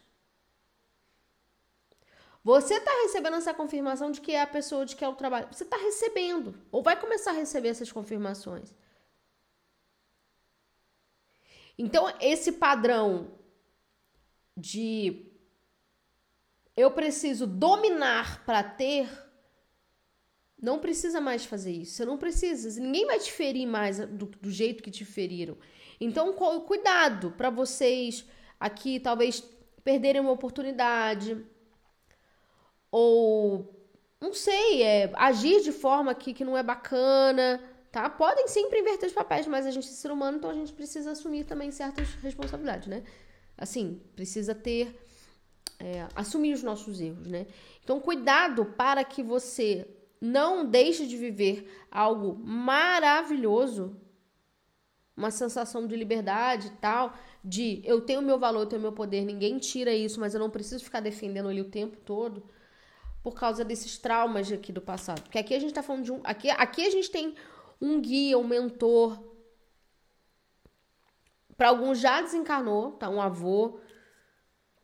Você 2.45 2.75
está 2.75 2.91
recebendo 3.03 3.37
essa 3.37 3.55
confirmação 3.55 4.11
de 4.11 4.21
que 4.21 4.33
é 4.33 4.43
a 4.43 4.47
pessoa 4.47 4.85
de 4.85 4.97
que 4.97 5.05
é 5.05 5.09
o 5.09 5.15
trabalho. 5.15 5.49
Você 5.51 5.63
está 5.63 5.77
recebendo, 5.77 6.61
ou 6.73 6.83
vai 6.83 7.01
começar 7.01 7.31
a 7.31 7.35
receber 7.35 7.69
essas 7.69 7.91
confirmações. 7.91 8.75
Então, 11.79 12.13
esse 12.21 12.53
padrão 12.53 13.39
de 14.57 15.33
eu 16.77 16.91
preciso 16.91 17.47
dominar 17.47 18.45
para 18.45 18.63
ter, 18.63 19.09
não 20.63 20.79
precisa 20.79 21.21
mais 21.21 21.45
fazer 21.45 21.73
isso. 21.73 21.95
Você 21.95 22.05
não 22.05 22.17
precisa. 22.17 22.81
Ninguém 22.81 23.05
vai 23.05 23.19
te 23.19 23.33
ferir 23.33 23.67
mais 23.67 23.99
do, 23.99 24.27
do 24.27 24.51
jeito 24.51 24.83
que 24.83 24.93
te 24.93 25.05
feriram. 25.05 25.59
Então, 26.01 26.33
cuidado 26.33 27.33
para 27.33 27.51
vocês 27.51 28.25
aqui 28.61 29.01
talvez 29.01 29.43
perderem 29.83 30.21
uma 30.21 30.31
oportunidade 30.31 31.45
ou 32.93 33.83
não 34.21 34.33
sei, 34.33 34.83
é, 34.83 35.11
agir 35.15 35.63
de 35.63 35.73
forma 35.73 36.15
que, 36.15 36.33
que 36.33 36.45
não 36.45 36.57
é 36.57 36.63
bacana, 36.63 37.61
tá? 37.91 38.09
Podem 38.09 38.47
sempre 38.47 38.79
inverter 38.79 39.09
os 39.09 39.15
papéis, 39.15 39.49
mas 39.49 39.67
a 39.67 39.71
gente 39.73 39.89
é 39.89 39.91
ser 39.91 40.13
humano, 40.13 40.39
então 40.39 40.51
a 40.51 40.55
gente 40.55 40.73
precisa 40.73 41.11
assumir 41.11 41.45
também 41.45 41.73
certas 41.73 42.09
responsabilidades, 42.23 42.87
né? 42.87 43.03
Assim, 43.59 44.01
precisa 44.15 44.55
ter 44.55 44.97
é, 45.81 46.07
assumir 46.15 46.55
os 46.55 46.63
nossos 46.63 47.01
erros, 47.01 47.27
né? 47.27 47.49
Então, 47.83 48.01
cuidado 48.01 48.65
para 48.65 49.03
que 49.03 49.25
você 49.25 49.89
não 50.23 50.65
deixe 50.65 51.05
de 51.05 51.17
viver 51.17 51.69
algo 51.91 52.39
maravilhoso, 52.39 54.01
uma 55.17 55.33
sensação 55.33 55.85
de 55.85 55.97
liberdade 55.97 56.69
e 56.69 56.71
tal, 56.77 57.13
de 57.45 57.83
eu 57.85 58.01
tenho 58.01 58.23
meu 58.23 58.39
valor, 58.39 58.61
eu 58.61 58.67
tenho 58.67 58.81
meu 58.81 58.93
poder, 58.93 59.25
ninguém 59.25 59.59
tira 59.59 59.93
isso, 59.93 60.21
mas 60.21 60.33
eu 60.33 60.39
não 60.39 60.49
preciso 60.49 60.85
ficar 60.85 61.01
defendendo 61.01 61.51
ele 61.51 61.61
o 61.61 61.69
tempo 61.69 61.97
todo 61.97 62.45
por 63.21 63.35
causa 63.35 63.65
desses 63.65 63.99
traumas 63.99 64.51
aqui 64.53 64.71
do 64.71 64.81
passado. 64.81 65.23
Porque 65.23 65.39
aqui 65.39 65.55
a 65.55 65.59
gente 65.59 65.75
tá 65.75 65.83
falando 65.83 66.05
de 66.05 66.13
um, 66.13 66.21
aqui, 66.23 66.49
aqui 66.51 66.87
a 66.87 66.91
gente 66.91 67.11
tem 67.11 67.35
um 67.81 68.01
guia, 68.01 68.39
um 68.39 68.47
mentor. 68.47 69.21
Para 71.57 71.71
alguns 71.71 71.99
já 71.99 72.23
desencarnou, 72.23 72.93
tá? 72.93 73.09
Um 73.09 73.21
avô, 73.21 73.81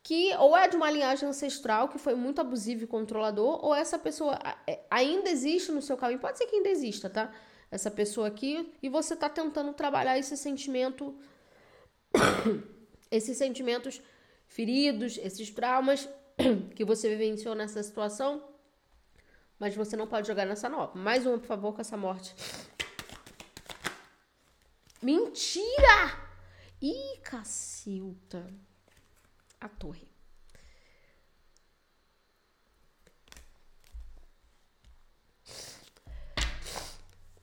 que 0.08 0.34
ou 0.36 0.56
é 0.56 0.66
de 0.66 0.74
uma 0.74 0.90
linhagem 0.90 1.28
ancestral 1.28 1.86
que 1.86 1.98
foi 1.98 2.14
muito 2.14 2.40
abusivo 2.40 2.82
e 2.82 2.86
controlador, 2.86 3.62
ou 3.62 3.74
essa 3.74 3.98
pessoa 3.98 4.38
é, 4.66 4.80
ainda 4.90 5.28
existe 5.28 5.70
no 5.70 5.82
seu 5.82 5.98
caminho. 5.98 6.18
Pode 6.18 6.38
ser 6.38 6.46
que 6.46 6.56
ainda 6.56 6.70
exista, 6.70 7.10
tá? 7.10 7.30
Essa 7.70 7.90
pessoa 7.90 8.26
aqui, 8.26 8.72
e 8.82 8.88
você 8.88 9.14
tá 9.14 9.28
tentando 9.28 9.70
trabalhar 9.74 10.18
esse 10.18 10.34
sentimento, 10.34 11.14
esses 13.12 13.36
sentimentos 13.36 14.00
feridos, 14.46 15.18
esses 15.18 15.50
traumas 15.50 16.08
que 16.74 16.86
você 16.86 17.10
vivenciou 17.10 17.54
nessa 17.54 17.82
situação, 17.82 18.42
mas 19.58 19.76
você 19.76 19.94
não 19.94 20.06
pode 20.06 20.26
jogar 20.26 20.46
nessa 20.46 20.70
nova. 20.70 20.98
Mais 20.98 21.26
uma, 21.26 21.38
por 21.38 21.48
favor, 21.48 21.74
com 21.74 21.82
essa 21.82 21.98
morte. 21.98 22.34
Mentira! 25.02 26.16
Ih, 26.80 27.18
cacilta 27.22 28.67
a 29.60 29.68
torre. 29.68 30.08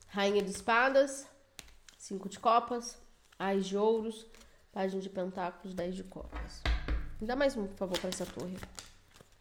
Rainha 0.07 0.41
de 0.41 0.49
espadas, 0.49 1.27
cinco 1.97 2.29
de 2.29 2.39
copas, 2.39 2.97
ais 3.37 3.65
de 3.65 3.77
ouros, 3.77 4.25
página 4.71 5.01
de 5.01 5.09
pentáculos, 5.09 5.73
dez 5.73 5.93
de 5.93 6.03
copas. 6.05 6.61
Me 7.19 7.27
dá 7.27 7.35
mais 7.35 7.57
um, 7.57 7.67
por 7.67 7.75
favor, 7.75 7.99
para 7.99 8.09
essa 8.09 8.25
torre. 8.25 8.57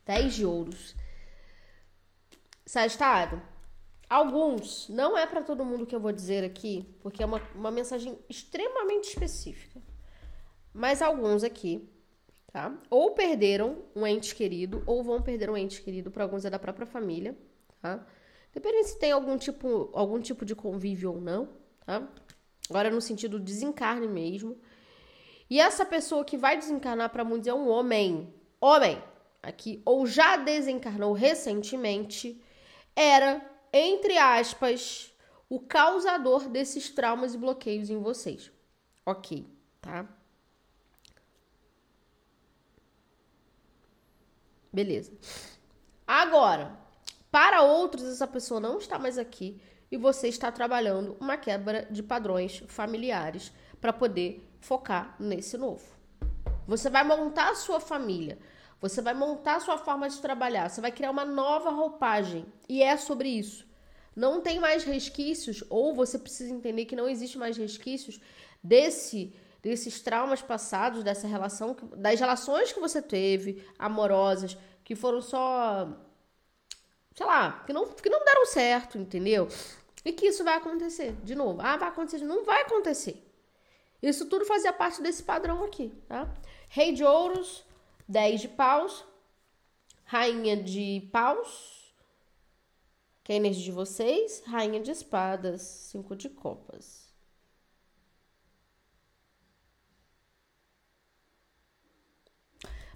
Dez 0.04 0.34
de 0.34 0.44
ouros. 0.44 0.94
Sagitário, 2.66 3.40
alguns, 4.08 4.88
não 4.88 5.16
é 5.16 5.26
para 5.26 5.42
todo 5.42 5.64
mundo 5.64 5.87
que 5.87 5.94
eu 5.94 6.00
vou 6.00 6.10
dizer 6.10 6.42
aqui, 6.42 6.96
porque 7.00 7.22
é 7.22 7.26
uma, 7.26 7.40
uma 7.54 7.70
mensagem 7.70 8.18
extremamente 8.28 9.10
específica. 9.10 9.80
Mas 10.72 11.00
alguns 11.00 11.44
aqui 11.44 11.88
tá? 12.54 12.72
Ou 12.88 13.10
perderam 13.10 13.82
um 13.96 14.06
ente 14.06 14.32
querido, 14.32 14.80
ou 14.86 15.02
vão 15.02 15.20
perder 15.20 15.50
um 15.50 15.56
ente 15.56 15.82
querido, 15.82 16.08
para 16.08 16.22
alguns 16.22 16.44
é 16.44 16.50
da 16.50 16.58
própria 16.58 16.86
família, 16.86 17.36
tá? 17.82 18.06
Depende 18.52 18.84
se 18.84 18.96
tem 18.96 19.10
algum 19.10 19.36
tipo, 19.36 19.90
algum 19.92 20.20
tipo 20.20 20.44
de 20.44 20.54
convívio 20.54 21.14
ou 21.14 21.20
não, 21.20 21.48
tá? 21.84 22.08
Agora 22.70 22.90
no 22.90 23.00
sentido 23.00 23.40
desencarne 23.40 24.06
mesmo. 24.06 24.56
E 25.50 25.60
essa 25.60 25.84
pessoa 25.84 26.24
que 26.24 26.36
vai 26.36 26.56
desencarnar 26.56 27.10
para 27.10 27.24
muitos 27.24 27.48
é 27.48 27.52
um 27.52 27.68
homem. 27.68 28.32
Homem, 28.60 29.02
aqui, 29.42 29.82
ou 29.84 30.06
já 30.06 30.36
desencarnou 30.36 31.12
recentemente, 31.12 32.40
era, 32.94 33.44
entre 33.72 34.16
aspas, 34.16 35.12
o 35.48 35.58
causador 35.58 36.48
desses 36.48 36.88
traumas 36.88 37.34
e 37.34 37.38
bloqueios 37.38 37.90
em 37.90 37.98
vocês. 37.98 38.52
Ok, 39.04 39.44
tá? 39.80 40.08
Beleza. 44.74 45.12
Agora, 46.04 46.76
para 47.30 47.62
outros, 47.62 48.02
essa 48.02 48.26
pessoa 48.26 48.58
não 48.58 48.78
está 48.78 48.98
mais 48.98 49.18
aqui 49.18 49.60
e 49.88 49.96
você 49.96 50.26
está 50.26 50.50
trabalhando 50.50 51.16
uma 51.20 51.37
quebra 51.37 51.87
de 51.88 52.02
padrões 52.02 52.64
familiares 52.66 53.52
para 53.80 53.92
poder 53.92 54.44
focar 54.58 55.14
nesse 55.20 55.56
novo. 55.56 55.84
Você 56.66 56.90
vai 56.90 57.04
montar 57.04 57.50
a 57.50 57.54
sua 57.54 57.78
família, 57.78 58.37
você 58.80 59.00
vai 59.00 59.14
montar 59.14 59.56
a 59.56 59.60
sua 59.60 59.78
forma 59.78 60.08
de 60.08 60.18
trabalhar, 60.18 60.68
você 60.68 60.80
vai 60.80 60.90
criar 60.90 61.12
uma 61.12 61.24
nova 61.24 61.70
roupagem 61.70 62.44
e 62.68 62.82
é 62.82 62.96
sobre 62.96 63.28
isso. 63.28 63.64
Não 64.16 64.40
tem 64.40 64.58
mais 64.58 64.82
resquícios, 64.82 65.62
ou 65.70 65.94
você 65.94 66.18
precisa 66.18 66.52
entender 66.52 66.84
que 66.87 66.96
não 66.96 67.08
existe 67.08 67.38
mais 67.38 67.56
resquícios 67.56 68.20
desse 68.60 69.32
desses 69.64 70.03
traumas 70.03 70.42
passados, 70.42 71.03
dessa 71.03 71.27
relação, 71.27 71.74
das 71.96 72.20
relações 72.20 72.70
que 72.70 72.79
você 72.79 73.00
teve, 73.00 73.66
amorosas, 73.79 74.59
que 74.85 74.94
foram 74.94 75.22
só. 75.22 75.88
sei 77.14 77.24
lá, 77.24 77.64
que 77.66 77.72
não, 77.72 77.90
que 77.90 78.11
não 78.11 78.22
deram 78.22 78.44
certo, 78.44 78.98
entendeu? 78.98 79.48
E 80.05 80.12
que 80.12 80.27
isso 80.27 80.44
vai 80.44 80.59
acontecer 80.59 81.16
de 81.24 81.35
novo. 81.35 81.62
Ah, 81.62 81.79
vai 81.79 81.88
acontecer. 81.88 82.22
Não 82.24 82.44
vai 82.44 82.61
acontecer. 82.61 83.27
Isso 84.03 84.27
tudo 84.27 84.44
fazia 84.44 84.70
parte 84.70 85.00
desse 85.00 85.22
padrão 85.22 85.64
aqui, 85.64 85.90
tá? 86.07 86.31
Rei 86.68 86.92
de 86.92 87.03
ouros, 87.03 87.64
10 88.07 88.42
de 88.42 88.48
paus, 88.48 89.03
rainha 90.05 90.59
de 90.59 91.09
paus, 91.11 91.94
que 93.22 93.33
é 93.33 93.37
a 93.37 93.38
energia 93.38 93.64
de 93.64 93.72
vocês, 93.72 94.42
rainha 94.44 94.79
de 94.79 94.90
espadas, 94.90 95.62
5 95.62 96.14
de 96.16 96.29
copas. 96.29 97.03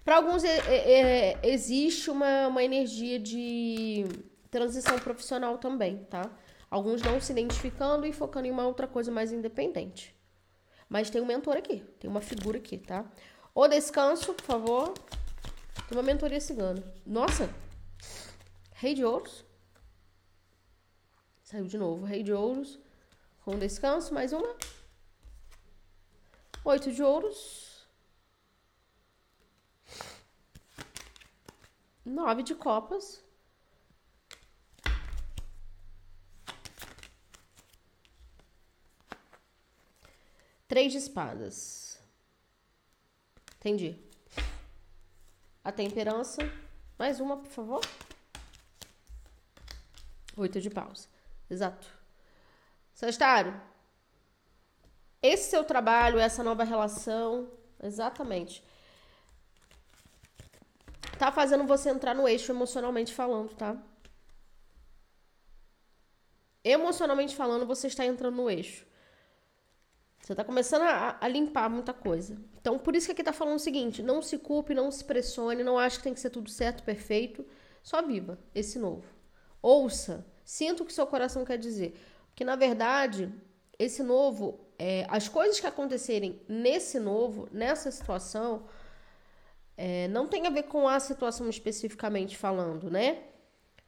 Para 0.09 0.17
alguns 0.17 0.43
é, 0.43 0.57
é, 0.61 1.01
é, 1.01 1.39
existe 1.43 2.11
uma, 2.11 2.47
uma 2.47 2.65
energia 2.65 3.19
de 3.19 4.07
transição 4.51 4.99
profissional 4.99 5.59
também, 5.59 5.99
tá? 6.05 6.31
Alguns 6.71 7.03
não 7.03 7.21
se 7.21 7.31
identificando 7.31 8.07
e 8.07 8.13
focando 8.15 8.47
em 8.47 8.51
uma 8.51 8.67
outra 8.67 8.87
coisa 8.87 9.13
mais 9.13 9.33
independente. 9.33 10.17
Mas 10.89 11.11
tem 11.11 11.21
um 11.21 11.27
mentor 11.27 11.59
aqui, 11.59 11.81
tem 12.01 12.09
uma 12.09 12.23
figura 12.23 12.57
aqui, 12.57 12.79
tá? 12.79 13.05
O 13.55 13.69
descanso, 13.69 14.33
por 14.33 14.45
favor. 14.47 14.95
Tem 15.87 15.99
uma 15.99 16.03
mentoria 16.03 16.41
cigana. 16.41 16.83
Nossa! 17.05 17.51
Rei 18.73 18.95
de 18.95 19.05
ouros. 19.05 19.45
Saiu 21.43 21.67
de 21.67 21.77
novo. 21.77 22.07
Rei 22.07 22.23
de 22.23 22.33
ouros. 22.33 22.79
Com 23.45 23.59
descanso, 23.59 24.15
mais 24.15 24.33
uma. 24.33 24.57
Oito 26.65 26.91
de 26.91 27.03
ouros. 27.03 27.68
Nove 32.09 32.43
de 32.43 32.55
copas. 32.55 33.23
Três 40.67 40.91
de 40.91 40.99
espadas. 40.99 42.01
Entendi. 43.57 44.03
A 45.63 45.71
temperança. 45.71 46.41
Mais 46.99 47.21
uma, 47.21 47.37
por 47.37 47.51
favor. 47.51 47.81
Oito 50.39 50.63
de 50.63 50.71
paus. 50.71 51.11
Exato. 51.51 51.93
Sagitário. 52.95 53.61
Esse 55.23 55.51
seu 55.51 55.63
trabalho, 55.63 56.19
essa 56.19 56.43
nova 56.43 56.65
relação, 56.65 57.53
exatamente. 57.83 58.65
Tá 61.19 61.33
fazendo 61.33 61.65
você 61.65 61.91
entrar 61.91 62.15
no 62.15 62.29
eixo 62.29 62.53
emocionalmente 62.53 63.13
falando, 63.13 63.55
tá? 63.55 63.77
Emocionalmente 66.63 67.35
falando, 67.35 67.67
você 67.67 67.89
está 67.89 68.05
entrando 68.05 68.37
no 68.37 68.51
eixo. 68.51 68.87
Você 70.21 70.33
está 70.33 70.45
começando 70.45 70.83
a, 70.83 71.17
a, 71.21 71.29
limpar 71.29 71.71
muita 71.71 71.93
coisa. 71.93 72.37
Então, 72.61 72.79
por 72.79 72.95
isso 72.95 73.07
que 73.07 73.13
aqui 73.13 73.23
está 73.23 73.33
falando 73.33 73.57
o 73.57 73.61
seguinte: 73.61 74.03
não 74.03 74.21
se 74.21 74.39
culpe, 74.39 74.75
não 74.75 74.91
se 74.91 75.05
pressione, 75.05 75.65
não 75.65 75.79
ache 75.79 75.97
que 75.97 76.03
tem 76.03 76.15
que 76.15 76.21
ser 76.21 76.31
tudo 76.31 76.51
certo, 76.51 76.83
perfeito. 76.83 77.47
Só 77.83 78.03
viva 78.03 78.39
esse 78.55 78.79
novo. 78.79 79.07
Ouça, 79.63 80.27
sinta 80.45 80.83
o 80.83 80.87
que 80.87 80.93
seu 80.93 81.07
coração 81.07 81.45
quer 81.45 81.59
dizer. 81.59 81.99
Porque, 82.29 82.45
na 82.45 82.57
verdade, 82.57 83.33
esse 83.79 84.03
novo, 84.03 84.61
é, 84.79 85.07
as 85.09 85.29
coisas 85.29 85.59
que 85.59 85.67
acontecerem 85.67 86.43
nesse 86.49 87.01
novo, 87.01 87.49
nessa 87.51 87.91
situação, 87.91 88.67
é, 89.79 90.09
não 90.09 90.27
tem 90.27 90.45
a 90.47 90.51
ver 90.51 90.65
com 90.65 90.89
a 90.89 90.99
situação 90.99 91.49
especificamente 91.49 92.37
falando, 92.37 92.91
né? 92.91 93.23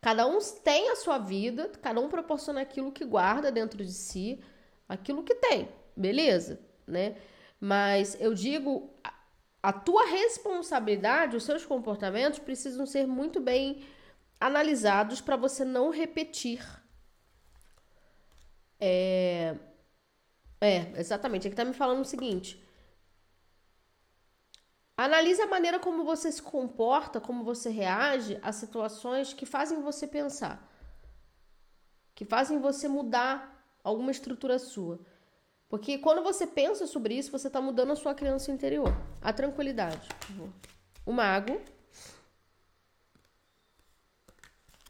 Cada 0.00 0.24
um 0.26 0.38
tem 0.62 0.88
a 0.90 0.96
sua 0.96 1.18
vida, 1.18 1.68
cada 1.82 2.00
um 2.00 2.08
proporciona 2.08 2.60
aquilo 2.60 2.92
que 2.92 3.04
guarda 3.04 3.50
dentro 3.50 3.84
de 3.84 3.92
si, 3.92 4.40
aquilo 4.88 5.24
que 5.24 5.34
tem 5.34 5.68
beleza, 5.96 6.60
né? 6.86 7.16
Mas 7.60 8.16
eu 8.20 8.32
digo, 8.32 8.88
a 9.62 9.72
tua 9.72 10.06
responsabilidade, 10.06 11.36
os 11.36 11.42
seus 11.42 11.66
comportamentos 11.66 12.38
precisam 12.38 12.86
ser 12.86 13.06
muito 13.06 13.40
bem 13.40 13.84
analisados 14.40 15.20
para 15.20 15.36
você 15.36 15.64
não 15.64 15.90
repetir. 15.90 16.64
É, 18.78 19.56
é, 20.60 20.92
exatamente. 20.96 21.48
Aqui 21.48 21.56
tá 21.56 21.64
me 21.64 21.74
falando 21.74 22.00
o 22.00 22.04
seguinte. 22.04 22.62
Analise 25.00 25.40
a 25.40 25.46
maneira 25.46 25.78
como 25.80 26.04
você 26.04 26.30
se 26.30 26.42
comporta, 26.42 27.22
como 27.22 27.42
você 27.42 27.70
reage 27.70 28.38
a 28.42 28.52
situações 28.52 29.32
que 29.32 29.46
fazem 29.46 29.80
você 29.80 30.06
pensar, 30.06 30.62
que 32.14 32.26
fazem 32.26 32.60
você 32.60 32.86
mudar 32.86 33.64
alguma 33.82 34.10
estrutura 34.10 34.58
sua. 34.58 35.00
Porque 35.70 35.96
quando 35.96 36.22
você 36.22 36.46
pensa 36.46 36.86
sobre 36.86 37.14
isso, 37.14 37.32
você 37.32 37.46
está 37.46 37.62
mudando 37.62 37.92
a 37.92 37.96
sua 37.96 38.14
criança 38.14 38.52
interior. 38.52 38.92
A 39.22 39.32
tranquilidade. 39.32 40.06
O 41.06 41.14
mago 41.14 41.58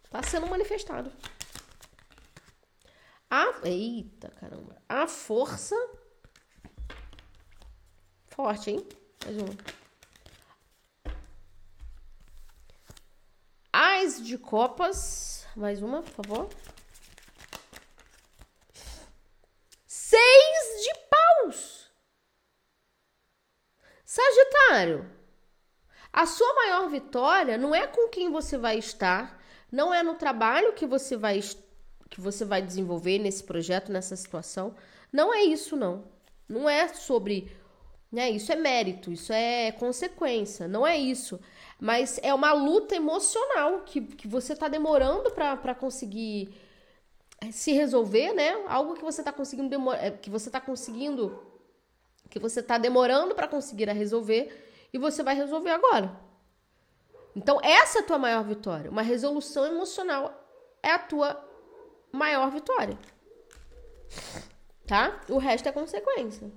está 0.07 0.25
sendo 0.25 0.49
manifestado. 0.49 1.13
A. 3.31 3.61
Eita, 3.63 4.29
caramba. 4.31 4.83
A 4.89 5.07
força. 5.07 5.77
Forte, 8.27 8.73
hein? 8.73 8.89
Mais 9.25 9.37
uma. 9.37 9.80
As 13.73 14.25
de 14.25 14.37
copas. 14.39 15.47
Mais 15.57 15.83
uma, 15.83 16.03
por 16.03 16.25
favor. 16.25 16.49
Sagitário, 24.13 25.09
a 26.13 26.27
sua 26.27 26.53
maior 26.55 26.91
vitória 26.91 27.57
não 27.57 27.73
é 27.73 27.87
com 27.87 28.09
quem 28.09 28.29
você 28.29 28.59
vai 28.59 28.77
estar, 28.77 29.41
não 29.71 29.95
é 29.95 30.03
no 30.03 30.17
trabalho 30.17 30.73
que 30.73 30.85
você 30.85 31.17
vai 31.17 31.41
que 32.11 32.21
você 32.21 32.45
vai 32.45 32.61
desenvolver 32.61 33.21
nesse 33.21 33.45
projeto, 33.45 33.93
nessa 33.93 34.17
situação. 34.17 34.75
Não 35.13 35.33
é 35.33 35.45
isso 35.45 35.77
não. 35.77 36.07
Não 36.49 36.69
é 36.69 36.89
sobre, 36.89 37.57
né, 38.11 38.29
isso 38.29 38.51
é 38.51 38.57
mérito, 38.57 39.13
isso 39.13 39.33
é 39.33 39.71
consequência, 39.71 40.67
não 40.67 40.85
é 40.85 40.99
isso. 40.99 41.39
Mas 41.81 42.21
é 42.23 42.33
uma 42.35 42.53
luta 42.53 42.95
emocional 42.95 43.81
que, 43.81 44.03
que 44.03 44.29
você 44.29 44.53
está 44.53 44.69
demorando 44.69 45.31
para 45.31 45.75
conseguir 45.75 46.55
eh, 47.41 47.51
se 47.51 47.73
resolver, 47.73 48.35
né? 48.35 48.65
Algo 48.69 48.95
que 48.95 49.03
você 49.03 49.23
está 49.23 49.33
conseguindo 49.33 49.93
eh, 49.93 50.11
que 50.11 50.29
você 50.29 50.49
está 50.51 50.61
conseguindo 50.61 51.43
que 52.29 52.39
você 52.39 52.61
está 52.61 52.79
demorando 52.79 53.35
para 53.35 53.49
conseguir 53.49 53.89
resolver 53.89 54.89
e 54.93 54.99
você 54.99 55.23
vai 55.23 55.35
resolver 55.35 55.71
agora. 55.71 56.15
Então, 57.35 57.59
essa 57.63 57.99
é 57.99 58.03
a 58.03 58.05
tua 58.05 58.19
maior 58.19 58.45
vitória. 58.45 58.91
Uma 58.91 59.03
resolução 59.03 59.65
emocional 59.67 60.47
é 60.83 60.91
a 60.93 60.99
tua 60.99 61.43
maior 62.13 62.51
vitória. 62.51 62.99
Tá? 64.87 65.21
O 65.29 65.39
resto 65.39 65.69
é 65.69 65.73
consequência. 65.73 66.51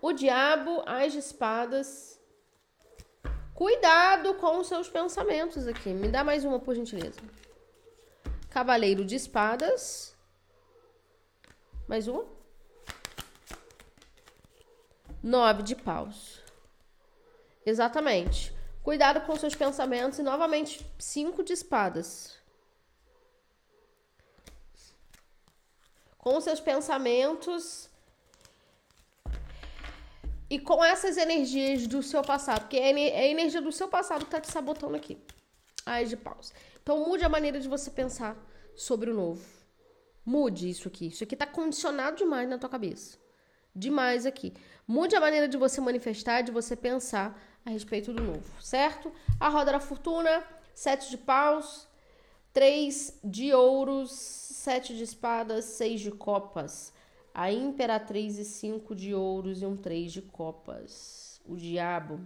O 0.00 0.12
diabo, 0.12 0.82
as 0.86 1.14
espadas. 1.14 2.17
Cuidado 3.58 4.34
com 4.34 4.58
os 4.60 4.68
seus 4.68 4.88
pensamentos 4.88 5.66
aqui. 5.66 5.88
Me 5.88 6.06
dá 6.06 6.22
mais 6.22 6.44
uma, 6.44 6.60
por 6.60 6.76
gentileza. 6.76 7.18
Cavaleiro 8.48 9.04
de 9.04 9.16
espadas. 9.16 10.14
Mais 11.88 12.06
uma. 12.06 12.24
Nove 15.20 15.64
de 15.64 15.74
paus. 15.74 16.40
Exatamente. 17.66 18.56
Cuidado 18.80 19.22
com 19.22 19.34
seus 19.34 19.56
pensamentos 19.56 20.20
e 20.20 20.22
novamente 20.22 20.88
cinco 20.96 21.42
de 21.42 21.52
espadas. 21.52 22.38
Com 26.16 26.40
seus 26.40 26.60
pensamentos 26.60 27.90
e 30.50 30.58
com 30.58 30.84
essas 30.84 31.16
energias 31.16 31.86
do 31.86 32.02
seu 32.02 32.22
passado, 32.22 32.60
porque 32.62 32.76
é, 32.76 32.90
é 32.90 33.20
a 33.20 33.28
energia 33.28 33.60
do 33.60 33.72
seu 33.72 33.88
passado 33.88 34.24
que 34.24 34.30
tá 34.30 34.40
te 34.40 34.50
sabotando 34.50 34.96
aqui. 34.96 35.18
As 35.84 36.08
de 36.08 36.16
paus. 36.16 36.52
Então 36.82 37.06
mude 37.06 37.24
a 37.24 37.28
maneira 37.28 37.60
de 37.60 37.68
você 37.68 37.90
pensar 37.90 38.36
sobre 38.74 39.10
o 39.10 39.14
novo. 39.14 39.42
Mude 40.24 40.68
isso 40.68 40.88
aqui. 40.88 41.08
Isso 41.08 41.24
aqui 41.24 41.34
tá 41.34 41.46
condicionado 41.46 42.16
demais 42.16 42.48
na 42.48 42.58
tua 42.58 42.68
cabeça 42.68 43.18
demais 43.78 44.26
aqui. 44.26 44.52
Mude 44.86 45.14
a 45.14 45.20
maneira 45.20 45.46
de 45.46 45.56
você 45.56 45.80
manifestar, 45.80 46.42
de 46.42 46.50
você 46.50 46.74
pensar 46.74 47.40
a 47.64 47.70
respeito 47.70 48.12
do 48.12 48.22
novo, 48.22 48.62
certo? 48.62 49.12
A 49.38 49.48
roda 49.48 49.72
da 49.72 49.80
fortuna, 49.80 50.42
sete 50.74 51.10
de 51.10 51.18
paus, 51.18 51.86
três 52.52 53.18
de 53.22 53.52
ouros, 53.52 54.10
sete 54.10 54.96
de 54.96 55.04
espadas, 55.04 55.64
seis 55.64 56.00
de 56.00 56.10
copas. 56.10 56.92
A 57.40 57.52
imperatriz 57.52 58.36
e 58.36 58.44
cinco 58.44 58.96
de 58.96 59.14
ouros 59.14 59.62
e 59.62 59.64
um 59.64 59.76
três 59.76 60.10
de 60.12 60.20
copas. 60.20 61.40
O 61.46 61.54
diabo. 61.54 62.18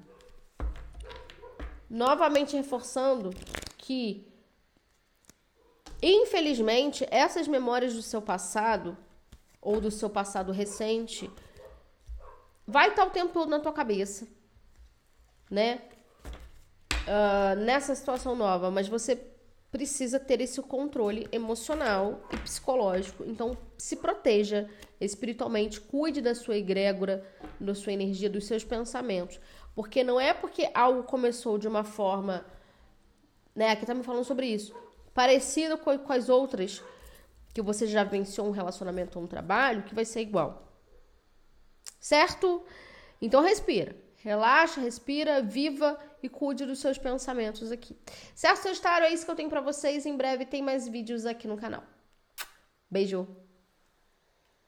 Novamente 1.91 2.57
reforçando 2.57 3.29
que, 3.77 4.27
infelizmente, 6.03 7.07
essas 7.11 7.47
memórias 7.47 7.93
do 7.93 8.01
seu 8.01 8.23
passado 8.23 8.97
ou 9.61 9.83
do 9.83 9.91
seu 9.91 10.09
passado 10.09 10.51
recente, 10.51 11.31
vai 12.67 12.89
estar 12.89 13.05
o 13.05 13.11
tempo 13.11 13.35
todo 13.35 13.51
na 13.51 13.61
tua 13.61 13.75
cabeça, 13.75 14.27
né? 15.51 15.83
Uh, 17.03 17.61
nessa 17.61 17.95
situação 17.95 18.35
nova, 18.35 18.71
mas 18.71 18.89
você 18.89 19.32
precisa 19.73 20.21
ter 20.21 20.43
esse 20.43 20.61
controle 20.61 21.27
emocional 21.33 22.21
e 22.31 22.37
psicológico. 22.37 23.25
Então, 23.27 23.57
se 23.79 23.97
proteja 23.97 24.69
espiritualmente, 25.01 25.81
cuide 25.81 26.21
da 26.21 26.35
sua 26.35 26.59
egrégora, 26.59 27.27
da 27.59 27.75
sua 27.75 27.95
energia, 27.95 28.29
dos 28.29 28.45
seus 28.45 28.63
pensamentos. 28.63 29.41
Porque 29.75 30.05
não 30.05 30.21
é 30.21 30.35
porque 30.35 30.71
algo 30.75 31.05
começou 31.05 31.57
de 31.57 31.67
uma 31.67 31.83
forma, 31.83 32.45
né? 33.57 33.71
Aqui 33.71 33.87
tá 33.87 33.95
me 33.95 34.03
falando 34.03 34.25
sobre 34.25 34.47
isso, 34.47 34.75
parecido 35.15 35.79
com, 35.79 35.99
com 35.99 36.13
as 36.13 36.29
outras 36.29 36.83
que 37.55 37.63
você 37.63 37.87
já 37.87 38.05
venceu 38.05 38.45
um 38.45 38.51
relacionamento 38.51 39.19
ou 39.19 39.25
um 39.25 39.29
trabalho 39.29 39.85
que 39.85 39.95
vai 39.95 40.05
ser 40.05 40.21
igual. 40.21 40.69
Certo? 41.99 42.63
Então 43.23 43.41
respira. 43.41 43.97
Relaxa, 44.17 44.83
respira, 44.83 45.43
viva 45.43 45.99
e 46.23 46.29
cuide 46.29 46.65
dos 46.65 46.79
seus 46.79 46.99
pensamentos 46.99 47.73
aqui. 47.73 47.97
Certo, 48.35 48.63
Sagitário? 48.63 49.07
É 49.07 49.13
isso 49.13 49.25
que 49.25 49.31
eu 49.31 49.37
tenho 49.37 49.51
para 49.51 49.61
vocês. 49.61 50.07
Em 50.07 50.17
breve 50.17 50.45
tem 50.47 50.63
mais 50.63 50.89
vídeos 50.89 51.27
aqui 51.27 51.49
no 51.49 51.57
canal. 51.57 51.83
Beijo! 52.91 53.42